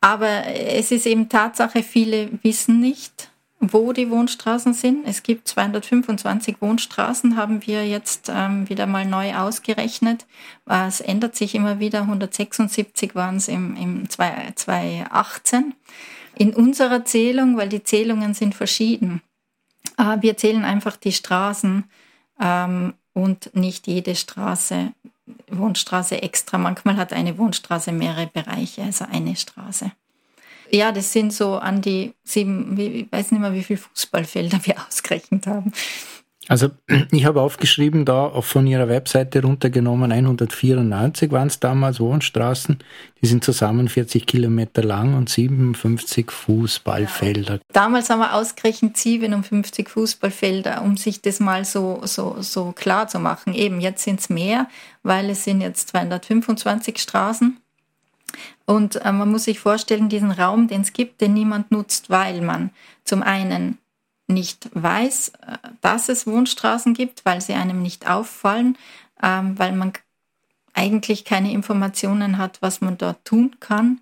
[0.00, 5.06] aber es ist eben Tatsache, viele wissen nicht, wo die Wohnstraßen sind.
[5.06, 10.26] Es gibt 225 Wohnstraßen, haben wir jetzt ähm, wieder mal neu ausgerechnet.
[10.66, 12.02] Es ändert sich immer wieder.
[12.02, 15.74] 176 waren es im, im 2018.
[16.36, 19.22] In unserer Zählung, weil die Zählungen sind verschieden,
[19.98, 21.84] äh, wir zählen einfach die Straßen
[22.40, 24.92] ähm, und nicht jede Straße,
[25.48, 26.58] Wohnstraße extra.
[26.58, 29.92] Manchmal hat eine Wohnstraße mehrere Bereiche, also eine Straße.
[30.70, 34.76] Ja, das sind so an die sieben, ich weiß nicht mehr, wie viele Fußballfelder wir
[34.88, 35.72] ausgerechnet haben.
[36.48, 36.70] Also
[37.10, 42.78] ich habe aufgeschrieben, da von Ihrer Webseite runtergenommen, 194 waren es damals Wohnstraßen.
[43.22, 47.54] Die sind zusammen 40 Kilometer lang und 57 Fußballfelder.
[47.54, 47.60] Ja.
[47.72, 53.18] Damals haben wir ausgerechnet 57 Fußballfelder, um sich das mal so, so, so klar zu
[53.18, 53.54] machen.
[53.54, 54.68] Eben, jetzt sind es mehr,
[55.02, 57.58] weil es sind jetzt 225 Straßen.
[58.66, 62.40] Und äh, man muss sich vorstellen, diesen Raum, den es gibt, den niemand nutzt, weil
[62.40, 62.70] man
[63.04, 63.78] zum einen
[64.26, 68.78] nicht weiß, äh, dass es Wohnstraßen gibt, weil sie einem nicht auffallen,
[69.22, 69.92] ähm, weil man
[70.72, 74.00] eigentlich keine Informationen hat, was man dort tun kann,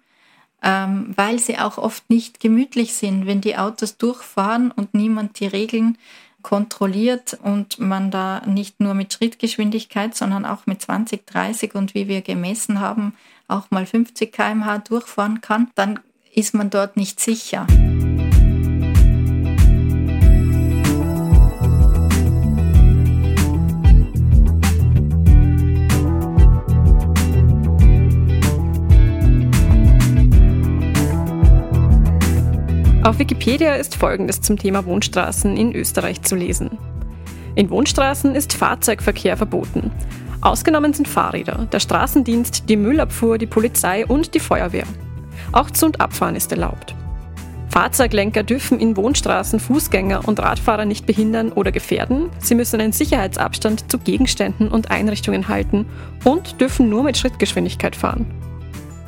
[0.63, 5.47] ähm, weil sie auch oft nicht gemütlich sind, wenn die Autos durchfahren und niemand die
[5.47, 5.99] Regeln
[6.43, 12.09] kontrolliert und man da nicht nur mit Schrittgeschwindigkeit, sondern auch mit 20, 30 und wie
[12.09, 13.15] wir gemessen haben,
[13.49, 16.01] auch mal 50 km/h durchfahren kann, dann
[16.35, 17.67] ist man dort nicht sicher.
[33.05, 36.79] Auf Wikipedia ist Folgendes zum Thema Wohnstraßen in Österreich zu lesen.
[37.57, 39.91] In Wohnstraßen ist Fahrzeugverkehr verboten.
[40.41, 44.87] Ausgenommen sind Fahrräder, der Straßendienst, die Müllabfuhr, die Polizei und die Feuerwehr.
[45.51, 46.95] Auch Zu- und Abfahren ist erlaubt.
[47.71, 52.31] Fahrzeuglenker dürfen in Wohnstraßen Fußgänger und Radfahrer nicht behindern oder gefährden.
[52.39, 55.87] Sie müssen einen Sicherheitsabstand zu Gegenständen und Einrichtungen halten
[56.23, 58.42] und dürfen nur mit Schrittgeschwindigkeit fahren.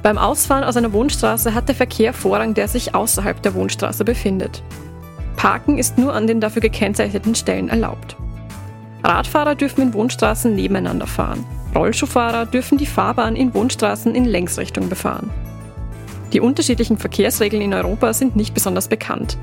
[0.05, 4.62] Beim Ausfahren aus einer Wohnstraße hat der Verkehr Vorrang, der sich außerhalb der Wohnstraße befindet.
[5.37, 8.14] Parken ist nur an den dafür gekennzeichneten Stellen erlaubt.
[9.03, 11.47] Radfahrer dürfen in Wohnstraßen nebeneinander fahren.
[11.75, 15.31] Rollschuhfahrer dürfen die Fahrbahn in Wohnstraßen in Längsrichtung befahren.
[16.35, 19.38] Die unterschiedlichen Verkehrsregeln in Europa sind nicht besonders bekannt.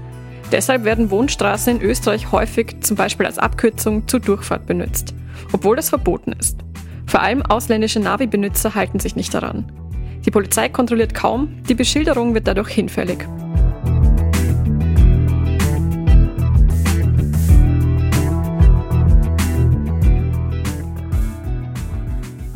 [0.52, 5.15] Deshalb werden Wohnstraßen in Österreich häufig zum Beispiel als Abkürzung zur Durchfahrt benutzt,
[5.54, 6.60] obwohl das verboten ist.
[7.08, 9.65] Vor allem ausländische Navi-Benutzer halten sich nicht daran.
[10.25, 13.27] Die Polizei kontrolliert kaum, die Beschilderung wird dadurch hinfällig.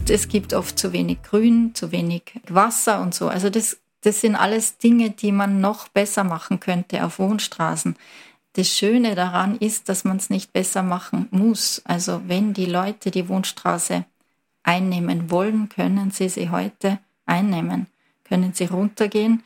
[0.07, 3.27] Es gibt oft zu wenig Grün, zu wenig Wasser und so.
[3.27, 7.95] Also das, das sind alles Dinge, die man noch besser machen könnte auf Wohnstraßen.
[8.53, 11.81] Das Schöne daran ist, dass man es nicht besser machen muss.
[11.83, 14.05] Also wenn die Leute die Wohnstraße
[14.61, 17.87] einnehmen wollen, können sie sie heute einnehmen.
[18.23, 19.43] Können Sie runtergehen,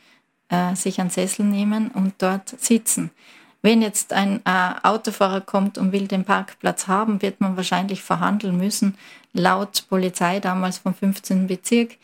[0.48, 3.10] äh, sich einen Sessel nehmen und dort sitzen.
[3.62, 8.56] Wenn jetzt ein äh, Autofahrer kommt und will den Parkplatz haben, wird man wahrscheinlich verhandeln
[8.56, 8.96] müssen.
[9.32, 11.46] Laut Polizei damals vom 15.
[11.46, 11.98] Bezirk,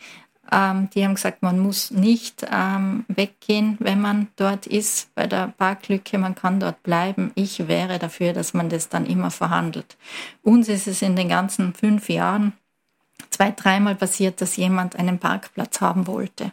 [0.51, 5.53] ähm, die haben gesagt, man muss nicht ähm, weggehen, wenn man dort ist bei der
[5.57, 7.31] Parklücke, man kann dort bleiben.
[7.35, 9.97] Ich wäre dafür, dass man das dann immer verhandelt.
[10.43, 12.53] Uns ist es in den ganzen fünf Jahren
[13.29, 16.51] zwei, dreimal passiert, dass jemand einen Parkplatz haben wollte.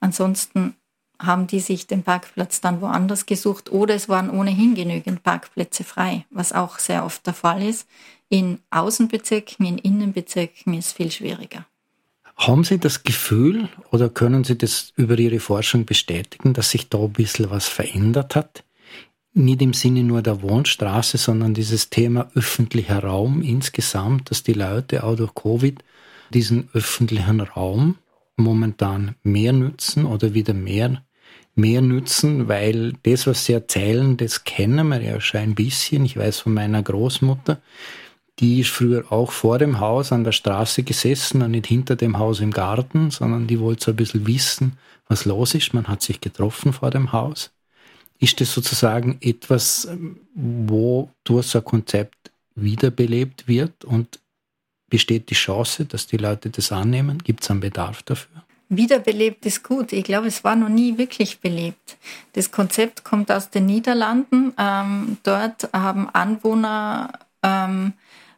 [0.00, 0.76] Ansonsten
[1.20, 6.26] haben die sich den Parkplatz dann woanders gesucht oder es waren ohnehin genügend Parkplätze frei,
[6.30, 7.88] was auch sehr oft der Fall ist.
[8.28, 11.66] In Außenbezirken, in Innenbezirken ist viel schwieriger.
[12.36, 16.98] Haben Sie das Gefühl oder können Sie das über Ihre Forschung bestätigen, dass sich da
[16.98, 18.64] ein bisschen was verändert hat?
[19.34, 25.04] Nicht im Sinne nur der Wohnstraße, sondern dieses Thema öffentlicher Raum insgesamt, dass die Leute
[25.04, 25.82] auch durch Covid
[26.34, 27.96] diesen öffentlichen Raum
[28.36, 31.02] momentan mehr nutzen oder wieder mehr
[31.54, 36.04] mehr nützen, weil das, was Sie erzählen, das kennen wir ja schon ein bisschen.
[36.04, 37.60] Ich weiß von meiner Großmutter,
[38.40, 42.18] die ist früher auch vor dem Haus an der Straße gesessen und nicht hinter dem
[42.18, 45.74] Haus im Garten, sondern die wollte so ein bisschen wissen, was los ist.
[45.74, 47.52] Man hat sich getroffen vor dem Haus.
[48.18, 49.88] Ist das sozusagen etwas,
[50.34, 54.18] wo durch so ein Konzept wiederbelebt wird und
[54.94, 57.18] besteht die Chance, dass die Leute das annehmen?
[57.18, 58.44] Gibt es einen Bedarf dafür?
[58.68, 59.92] Wiederbelebt ist gut.
[59.92, 61.96] Ich glaube, es war noch nie wirklich belebt.
[62.34, 64.52] Das Konzept kommt aus den Niederlanden.
[64.56, 67.10] Ähm, dort haben Anwohner
[67.42, 67.94] ähm,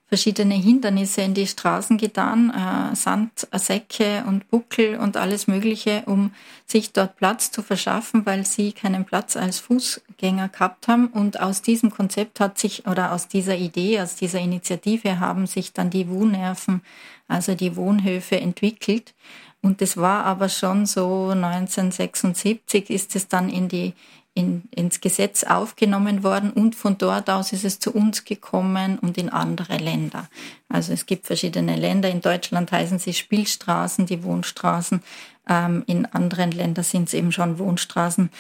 [0.09, 6.33] verschiedene Hindernisse in die Straßen getan, äh, Sandsäcke und Buckel und alles Mögliche, um
[6.65, 11.09] sich dort Platz zu verschaffen, weil sie keinen Platz als Fußgänger gehabt haben.
[11.09, 15.73] Und aus diesem Konzept hat sich, oder aus dieser Idee, aus dieser Initiative haben sich
[15.73, 16.83] dann die Wohnnerven,
[17.27, 19.13] also die Wohnhöfe entwickelt.
[19.61, 23.95] Und das war aber schon so 1976 ist es dann in die
[24.37, 29.17] in, ins Gesetz aufgenommen worden und von dort aus ist es zu uns gekommen und
[29.17, 30.29] in andere Länder.
[30.69, 32.11] Also es gibt verschiedene Länder.
[32.11, 35.03] In Deutschland heißen sie Spielstraßen, die Wohnstraßen.
[35.49, 38.31] Ähm, in anderen Ländern sind es eben schon Wohnstraßen.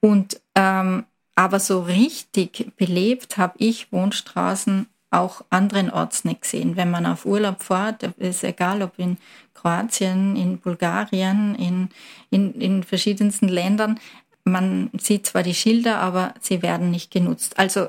[0.00, 6.76] Und ähm, aber so richtig belebt habe ich Wohnstraßen auch anderen Orts nicht gesehen.
[6.76, 9.16] Wenn man auf Urlaub fährt, ist egal, ob in
[9.54, 11.88] Kroatien, in Bulgarien, in,
[12.30, 13.98] in, in verschiedensten Ländern,
[14.44, 17.58] man sieht zwar die Schilder, aber sie werden nicht genutzt.
[17.58, 17.88] Also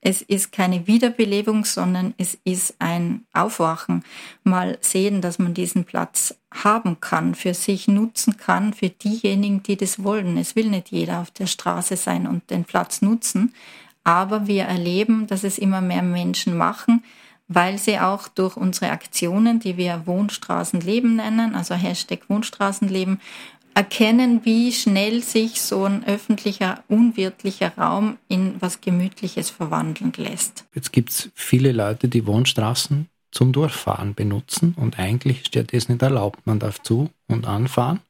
[0.00, 4.04] es ist keine Wiederbelebung, sondern es ist ein Aufwachen.
[4.44, 9.76] Mal sehen, dass man diesen Platz haben kann, für sich nutzen kann, für diejenigen, die
[9.76, 10.36] das wollen.
[10.36, 13.52] Es will nicht jeder auf der Straße sein und den Platz nutzen.
[14.04, 17.02] Aber wir erleben, dass es immer mehr Menschen machen,
[17.48, 23.20] weil sie auch durch unsere Aktionen, die wir Wohnstraßenleben nennen, also Hashtag Wohnstraßenleben,
[23.78, 30.64] erkennen, wie schnell sich so ein öffentlicher, unwirtlicher Raum in was Gemütliches verwandeln lässt.
[30.74, 35.88] Jetzt gibt es viele Leute, die Wohnstraßen zum Durchfahren benutzen und eigentlich ist ja das
[35.88, 36.44] nicht erlaubt.
[36.44, 38.00] Man darf zu und anfahren.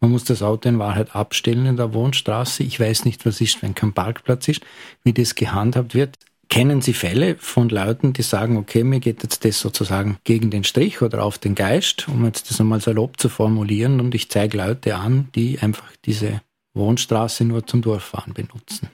[0.00, 2.62] Man muss das Auto in Wahrheit abstellen in der Wohnstraße.
[2.62, 4.62] Ich weiß nicht, was ist, wenn kein Parkplatz ist,
[5.02, 6.16] wie das gehandhabt wird.
[6.52, 10.64] Kennen Sie Fälle von Leuten, die sagen, okay, mir geht jetzt das sozusagen gegen den
[10.64, 14.58] Strich oder auf den Geist, um jetzt das einmal salopp zu formulieren und ich zeige
[14.58, 16.42] Leute an, die einfach diese
[16.74, 18.90] Wohnstraße nur zum Durchfahren benutzen?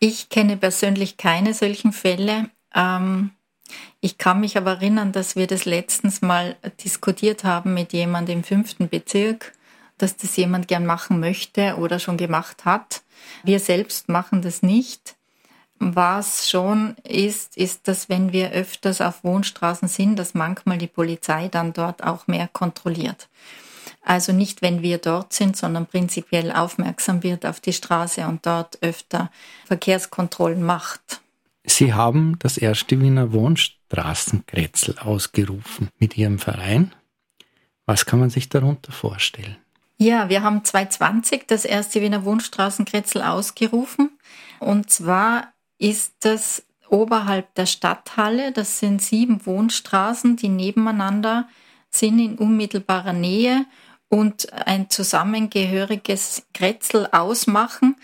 [0.00, 2.50] Ich kenne persönlich keine solchen Fälle.
[2.74, 3.30] Ähm,
[4.02, 8.44] ich kann mich aber erinnern, dass wir das letztens mal diskutiert haben mit jemandem im
[8.44, 9.54] fünften Bezirk,
[9.96, 13.00] dass das jemand gern machen möchte oder schon gemacht hat.
[13.44, 15.16] Wir selbst machen das nicht.
[15.80, 21.48] Was schon ist, ist, dass wenn wir öfters auf Wohnstraßen sind, dass manchmal die Polizei
[21.48, 23.28] dann dort auch mehr kontrolliert.
[24.02, 28.82] Also nicht, wenn wir dort sind, sondern prinzipiell aufmerksam wird auf die Straße und dort
[28.82, 29.30] öfter
[29.66, 31.20] Verkehrskontrollen macht.
[31.64, 36.94] Sie haben das erste Wiener Wohnstraßenkretzel ausgerufen mit Ihrem Verein.
[37.84, 39.56] Was kann man sich darunter vorstellen?
[39.98, 44.10] Ja, wir haben 2020 das erste Wiener Wohnstraßenkretzel ausgerufen.
[44.60, 48.52] Und zwar ist das oberhalb der Stadthalle.
[48.52, 51.48] Das sind sieben Wohnstraßen, die nebeneinander
[51.90, 53.64] sind in unmittelbarer Nähe
[54.08, 57.96] und ein zusammengehöriges Kretzel ausmachen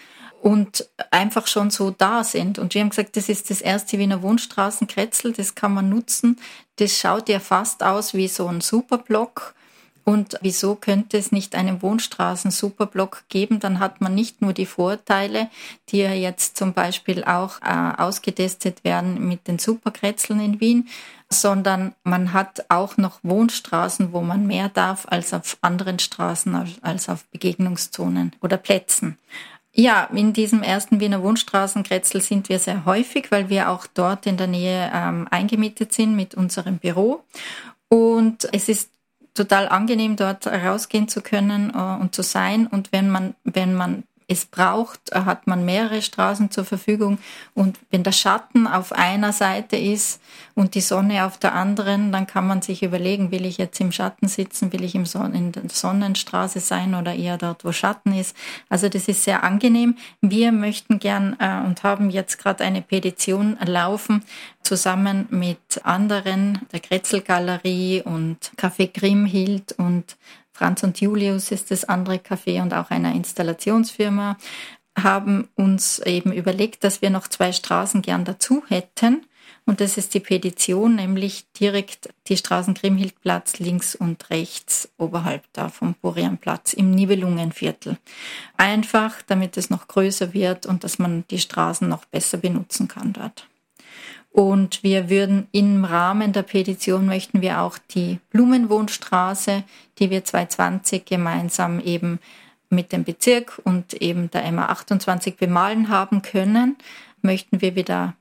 [0.43, 2.59] und einfach schon so da sind.
[2.59, 6.39] Und wir haben gesagt, das ist das erste Wiener Wohnstraßenkretzel, das kann man nutzen.
[6.77, 9.55] Das schaut ja fast aus wie so ein Superblock
[10.05, 13.59] und wieso könnte es nicht einen Wohnstraßen-Superblock geben?
[13.59, 15.49] Dann hat man nicht nur die Vorteile,
[15.88, 20.88] die ja jetzt zum Beispiel auch äh, ausgetestet werden mit den Superkretzeln in Wien,
[21.31, 27.09] sondern man hat auch noch Wohnstraßen, wo man mehr darf als auf anderen Straßen, als
[27.09, 29.19] auf Begegnungszonen oder Plätzen.
[29.77, 34.37] Ja, in diesem ersten Wiener Wohnstraßenkretzel sind wir sehr häufig, weil wir auch dort in
[34.37, 37.25] der Nähe ähm, eingemietet sind mit unserem Büro.
[37.88, 38.90] Und es ist
[39.35, 42.66] total angenehm, dort rausgehen zu können äh, und zu sein.
[42.66, 47.19] Und wenn man, wenn man es braucht, hat man mehrere Straßen zur Verfügung.
[47.55, 50.21] Und wenn der Schatten auf einer Seite ist
[50.55, 53.93] und die Sonne auf der anderen, dann kann man sich überlegen, will ich jetzt im
[53.93, 58.15] Schatten sitzen, will ich im Son in der Sonnenstraße sein oder eher dort, wo Schatten
[58.15, 58.37] ist.
[58.69, 59.97] Also das ist sehr angenehm.
[60.21, 64.25] Wir möchten gern äh, und haben jetzt gerade eine Petition laufen,
[64.63, 70.17] zusammen mit anderen, der Kretzelgalerie und Café Grimhild und
[70.55, 74.39] Franz und Julius ist das andere Café und auch einer Installationsfirma,
[74.97, 79.26] haben uns eben überlegt, dass wir noch zwei Straßen gern dazu hätten.
[79.66, 85.70] Und das ist die Petition, nämlich direkt die Straßen Grimhildplatz links und rechts oberhalb da
[85.70, 87.99] vom Borianplatz im Nibelungenviertel.
[88.57, 93.12] Einfach, damit es noch größer wird und dass man die Straßen noch besser benutzen kann
[93.12, 93.49] dort.
[94.35, 99.62] Und wir würden im Rahmen der Petition möchten wir auch die Blumenwohnstraße,
[100.01, 102.18] die wir 2020 gemeinsam eben
[102.68, 106.76] mit dem Bezirk und eben der MA 28 bemalen haben können,
[107.22, 108.14] möchten wir wieder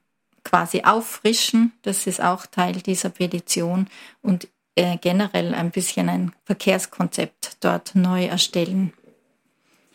[0.43, 1.72] quasi auffrischen.
[1.82, 3.88] Das ist auch Teil dieser Petition
[4.22, 8.93] und äh, generell ein bisschen ein Verkehrskonzept dort neu erstellen,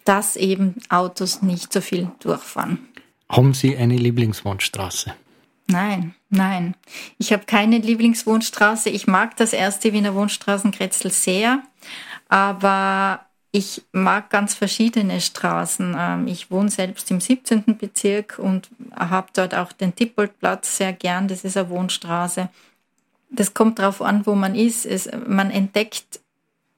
[0.05, 2.89] dass eben Autos nicht so viel durchfahren.
[3.29, 5.15] Haben Sie eine Lieblingswohnstraße?
[5.71, 6.75] Nein, nein.
[7.19, 8.89] Ich habe keine Lieblingswohnstraße.
[8.89, 11.63] Ich mag das erste Wiener Wohnstraßenkretzel sehr,
[12.29, 13.21] aber
[13.53, 15.95] ich mag ganz verschiedene Straßen.
[15.99, 17.77] Ähm, ich wohne selbst im 17.
[17.79, 21.29] Bezirk und habe dort auch den Tippoldplatz sehr gern.
[21.29, 22.49] Das ist eine Wohnstraße.
[23.31, 24.87] Das kommt darauf an, wo man ist.
[24.87, 26.21] Es, man entdeckt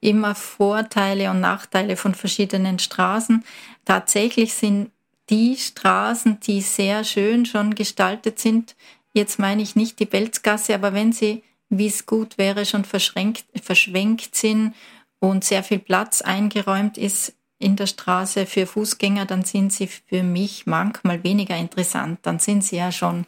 [0.01, 3.43] immer Vorteile und Nachteile von verschiedenen Straßen.
[3.85, 4.91] Tatsächlich sind
[5.31, 8.75] die Straßen, die sehr schön schon gestaltet sind,
[9.13, 13.45] jetzt meine ich nicht die Belzgasse, aber wenn sie, wie es gut wäre, schon verschränkt,
[13.63, 14.75] verschwenkt sind
[15.19, 20.23] und sehr viel Platz eingeräumt ist in der Straße für Fußgänger, dann sind sie für
[20.23, 22.19] mich manchmal weniger interessant.
[22.23, 23.25] Dann sind sie ja schon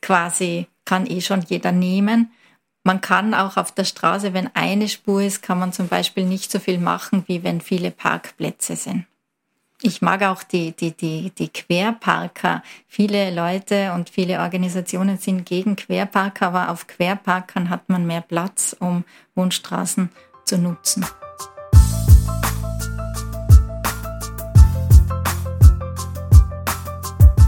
[0.00, 2.30] quasi, kann eh schon jeder nehmen.
[2.84, 6.50] Man kann auch auf der Straße, wenn eine Spur ist, kann man zum Beispiel nicht
[6.50, 9.06] so viel machen, wie wenn viele Parkplätze sind.
[9.86, 12.62] Ich mag auch die, die, die, die Querparker.
[12.88, 18.74] Viele Leute und viele Organisationen sind gegen Querparker, aber auf Querparkern hat man mehr Platz,
[18.80, 19.04] um
[19.34, 20.08] Wohnstraßen
[20.46, 21.04] zu nutzen.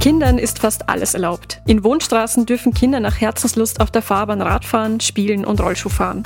[0.01, 1.63] Kindern ist fast alles erlaubt.
[1.67, 6.25] In Wohnstraßen dürfen Kinder nach Herzenslust auf der Fahrbahn Radfahren, spielen und Rollschuh fahren.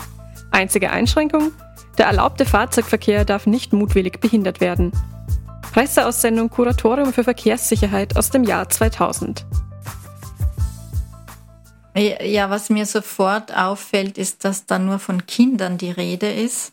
[0.50, 1.52] Einzige Einschränkung?
[1.98, 4.90] Der erlaubte Fahrzeugverkehr darf nicht mutwillig behindert werden.
[5.72, 9.46] Presseaussendung Kuratorium für Verkehrssicherheit aus dem Jahr 2000.
[11.96, 16.72] Ja, was mir sofort auffällt, ist, dass da nur von Kindern die Rede ist.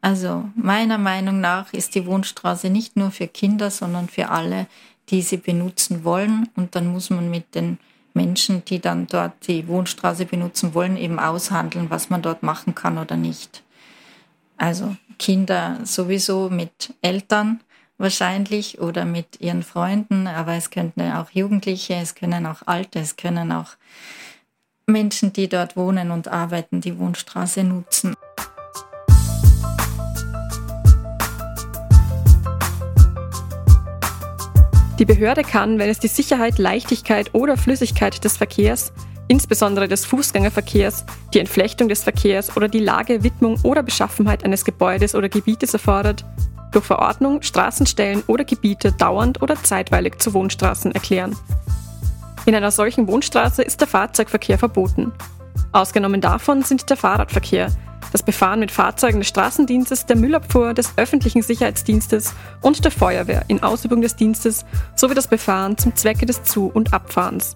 [0.00, 4.66] Also meiner Meinung nach ist die Wohnstraße nicht nur für Kinder, sondern für alle,
[5.08, 6.48] die sie benutzen wollen.
[6.56, 7.78] Und dann muss man mit den
[8.12, 12.98] Menschen, die dann dort die Wohnstraße benutzen wollen, eben aushandeln, was man dort machen kann
[12.98, 13.62] oder nicht.
[14.56, 17.60] Also Kinder sowieso mit Eltern
[18.02, 23.16] wahrscheinlich oder mit ihren Freunden, aber es könnten auch Jugendliche, es können auch Alte, es
[23.16, 23.70] können auch
[24.86, 28.14] Menschen, die dort wohnen und arbeiten, die Wohnstraße nutzen.
[34.98, 38.92] Die Behörde kann, wenn es die Sicherheit, Leichtigkeit oder Flüssigkeit des Verkehrs,
[39.28, 45.14] insbesondere des Fußgängerverkehrs, die Entflechtung des Verkehrs oder die Lage, Widmung oder Beschaffenheit eines Gebäudes
[45.14, 46.24] oder Gebietes erfordert,
[46.72, 51.36] durch Verordnung Straßenstellen oder Gebiete dauernd oder zeitweilig zu Wohnstraßen erklären.
[52.44, 55.12] In einer solchen Wohnstraße ist der Fahrzeugverkehr verboten.
[55.70, 57.68] Ausgenommen davon sind der Fahrradverkehr,
[58.12, 63.62] das Befahren mit Fahrzeugen des Straßendienstes, der Müllabfuhr, des öffentlichen Sicherheitsdienstes und der Feuerwehr in
[63.62, 67.54] Ausübung des Dienstes sowie das Befahren zum Zwecke des Zu- und Abfahrens.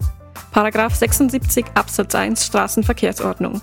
[0.51, 3.61] Paragraph 76 Absatz 1 Straßenverkehrsordnung.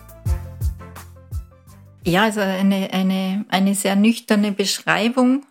[2.06, 5.46] Ja, also eine, eine, eine sehr nüchterne Beschreibung,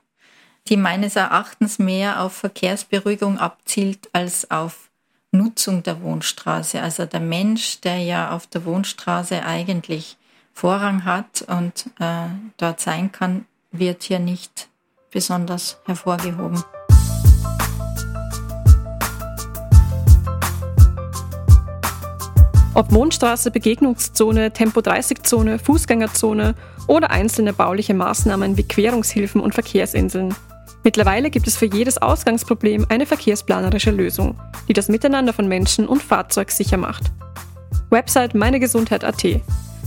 [0.68, 4.92] die meines Erachtens mehr auf Verkehrsberuhigung abzielt als auf
[5.32, 6.80] Nutzung der Wohnstraße.
[6.82, 10.18] Also der Mensch, der ja auf der Wohnstraße eigentlich
[10.54, 12.28] Vorrang hat und äh,
[12.58, 14.70] dort sein kann, wird hier nicht
[15.10, 16.64] besonders hervorgehoben.
[22.76, 26.56] Ob Mondstraße, Begegnungszone, Tempo-30-Zone, Fußgängerzone
[26.88, 30.34] oder einzelne bauliche Maßnahmen wie Querungshilfen und Verkehrsinseln.
[30.84, 36.02] Mittlerweile gibt es für jedes Ausgangsproblem eine verkehrsplanerische Lösung, die das Miteinander von Menschen und
[36.02, 37.12] Fahrzeug sicher macht.
[37.92, 39.24] Website meinegesundheit.at.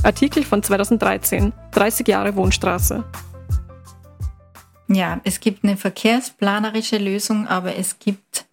[0.04, 1.52] Artikel von 2013.
[1.72, 3.02] 30 Jahre Wohnstraße.
[4.88, 8.45] Ja, es gibt eine verkehrsplanerische Lösung, aber es gibt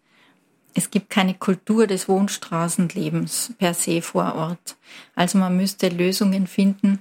[0.73, 4.75] es gibt keine Kultur des Wohnstraßenlebens per se vor Ort.
[5.15, 6.99] Also man müsste Lösungen finden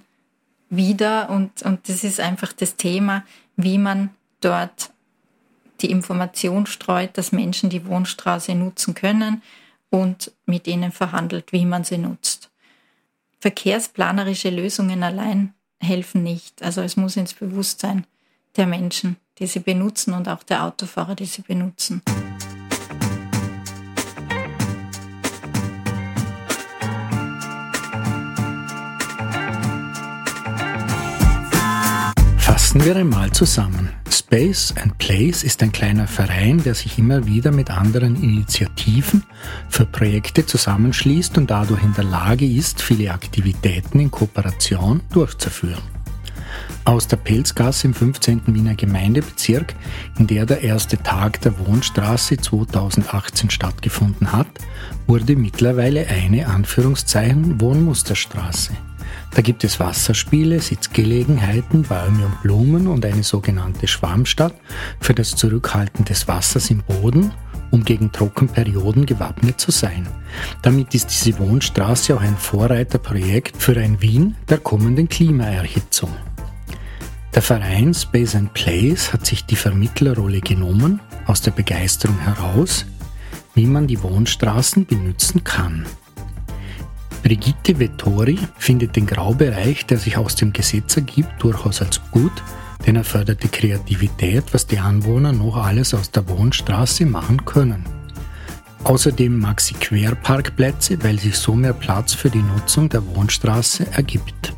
[0.69, 3.25] wieder und, und das ist einfach das Thema,
[3.57, 4.11] wie man
[4.41, 4.91] dort
[5.81, 9.43] die Information streut, dass Menschen die Wohnstraße nutzen können
[9.91, 12.51] und mit ihnen verhandelt, wie man sie nutzt.
[13.41, 16.63] Verkehrsplanerische Lösungen allein helfen nicht.
[16.63, 18.07] Also es muss ins Bewusstsein
[18.57, 22.03] der Menschen, die sie benutzen und auch der Autofahrer, die sie benutzen.
[32.73, 33.91] Fassen wir einmal zusammen.
[34.11, 39.25] Space and Place ist ein kleiner Verein, der sich immer wieder mit anderen Initiativen
[39.69, 45.83] für Projekte zusammenschließt und dadurch in der Lage ist, viele Aktivitäten in Kooperation durchzuführen.
[46.87, 48.41] Aus der Pelzgasse im 15.
[48.47, 49.75] Wiener Gemeindebezirk,
[50.19, 54.49] in der der erste Tag der Wohnstraße 2018 stattgefunden hat,
[55.07, 58.73] wurde mittlerweile eine Anführungszeichen Wohnmusterstraße.
[59.35, 64.55] Da gibt es Wasserspiele, Sitzgelegenheiten, Bäume und Blumen und eine sogenannte Schwammstadt
[65.01, 67.33] für das Zurückhalten des Wassers im Boden,
[67.71, 70.07] um gegen Trockenperioden gewappnet zu sein.
[70.61, 76.11] Damit ist diese Wohnstraße auch ein Vorreiterprojekt für ein Wien der kommenden Klimaerhitzung.
[77.35, 82.85] Der Verein Space and Place hat sich die Vermittlerrolle genommen, aus der Begeisterung heraus,
[83.55, 85.87] wie man die Wohnstraßen benutzen kann.
[87.23, 92.33] Brigitte Vettori findet den Graubereich, der sich aus dem Gesetz ergibt, durchaus als gut,
[92.85, 97.85] denn er fördert die Kreativität, was die Anwohner noch alles aus der Wohnstraße machen können.
[98.83, 104.53] Außerdem mag sie Querparkplätze, weil sich so mehr Platz für die Nutzung der Wohnstraße ergibt.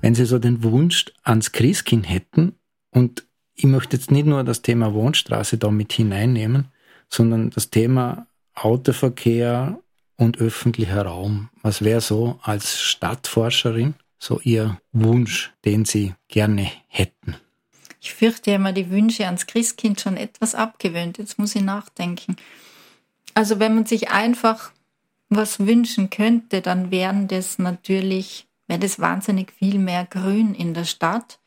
[0.00, 2.54] Wenn Sie so den Wunsch ans Christkind hätten,
[2.90, 6.68] und ich möchte jetzt nicht nur das Thema Wohnstraße da mit hineinnehmen,
[7.10, 9.78] sondern das Thema Autoverkehr
[10.16, 11.48] und öffentlicher Raum.
[11.62, 17.36] Was wäre so als Stadtforscherin so Ihr Wunsch, den Sie gerne hätten?
[18.00, 21.18] Ich fürchte immer die Wünsche ans Christkind schon etwas abgewöhnt.
[21.18, 22.36] Jetzt muss ich nachdenken.
[23.34, 24.72] Also wenn man sich einfach
[25.28, 30.84] was wünschen könnte, dann wären das natürlich, wäre das wahnsinnig viel mehr Grün in der
[30.84, 31.38] Stadt,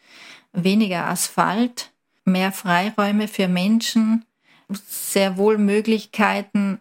[0.53, 1.91] weniger Asphalt,
[2.23, 4.25] mehr Freiräume für Menschen,
[4.69, 6.79] sehr wohl Möglichkeiten,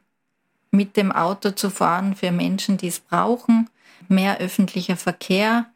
[0.73, 3.71] mit dem Auto zu fahren für Menschen, die es brauchen.
[4.09, 5.67] Mehr öffentlicher Verkehr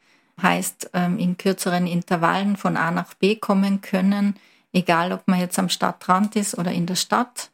[0.43, 4.37] heißt ähm, in kürzeren Intervallen von A nach B kommen können,
[4.73, 7.51] egal ob man jetzt am Stadtrand ist oder in der Stadt.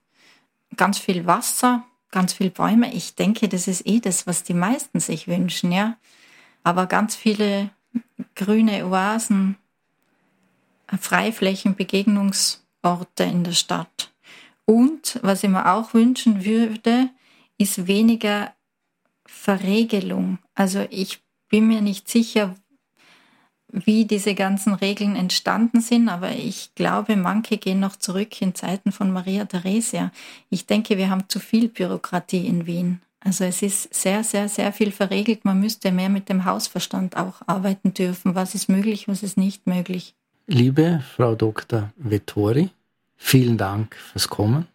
[0.76, 2.94] Ganz viel Wasser, ganz viel Bäume.
[2.94, 5.96] Ich denke, das ist eh das, was die meisten sich wünschen, ja.
[6.64, 7.70] Aber ganz viele
[8.34, 9.56] grüne Oasen,
[11.00, 14.12] Freiflächen, Begegnungsorte in der Stadt.
[14.64, 17.10] Und was ich mir auch wünschen würde,
[17.62, 18.52] ist weniger
[19.24, 20.38] Verregelung.
[20.54, 22.54] Also ich bin mir nicht sicher,
[23.72, 28.92] wie diese ganzen Regeln entstanden sind, aber ich glaube, manche gehen noch zurück in Zeiten
[28.92, 30.12] von Maria Theresia.
[30.50, 33.00] Ich denke, wir haben zu viel Bürokratie in Wien.
[33.20, 35.44] Also es ist sehr, sehr, sehr viel verregelt.
[35.44, 38.34] Man müsste mehr mit dem Hausverstand auch arbeiten dürfen.
[38.34, 40.14] Was ist möglich, was ist nicht möglich.
[40.48, 41.92] Liebe Frau Dr.
[41.96, 42.70] Vettori,
[43.16, 44.66] vielen Dank fürs Kommen.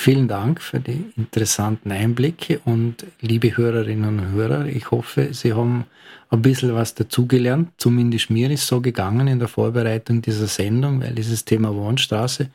[0.00, 5.86] Vielen Dank für die interessanten Einblicke und liebe Hörerinnen und Hörer, ich hoffe, Sie haben
[6.30, 7.70] ein bisschen was dazugelernt.
[7.78, 12.48] Zumindest mir ist so gegangen in der Vorbereitung dieser Sendung, weil dieses Thema Wohnstraße,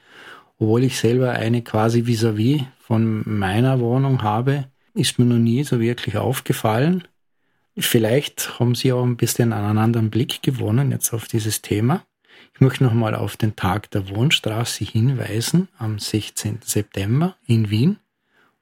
[0.58, 5.66] obwohl ich selber eine quasi vis-à-vis -vis von meiner Wohnung habe, ist mir noch nie
[5.66, 7.04] so wirklich aufgefallen.
[7.78, 12.06] Vielleicht haben Sie auch ein bisschen einen anderen Blick gewonnen jetzt auf dieses Thema.
[12.56, 16.60] Ich möchte nochmal auf den Tag der Wohnstraße hinweisen am 16.
[16.64, 17.98] September in Wien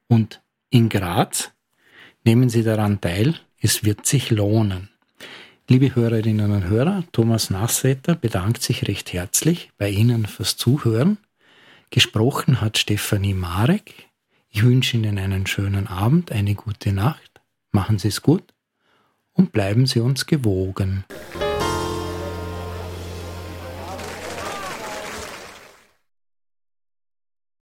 [0.07, 1.51] und in Graz.
[2.23, 4.89] Nehmen Sie daran teil, es wird sich lohnen.
[5.67, 11.17] Liebe Hörerinnen und Hörer, Thomas Nasswetter bedankt sich recht herzlich bei Ihnen fürs Zuhören.
[11.89, 14.07] Gesprochen hat Stefanie Marek.
[14.49, 17.41] Ich wünsche Ihnen einen schönen Abend, eine gute Nacht.
[17.71, 18.53] Machen Sie es gut
[19.33, 21.03] und bleiben Sie uns gewogen.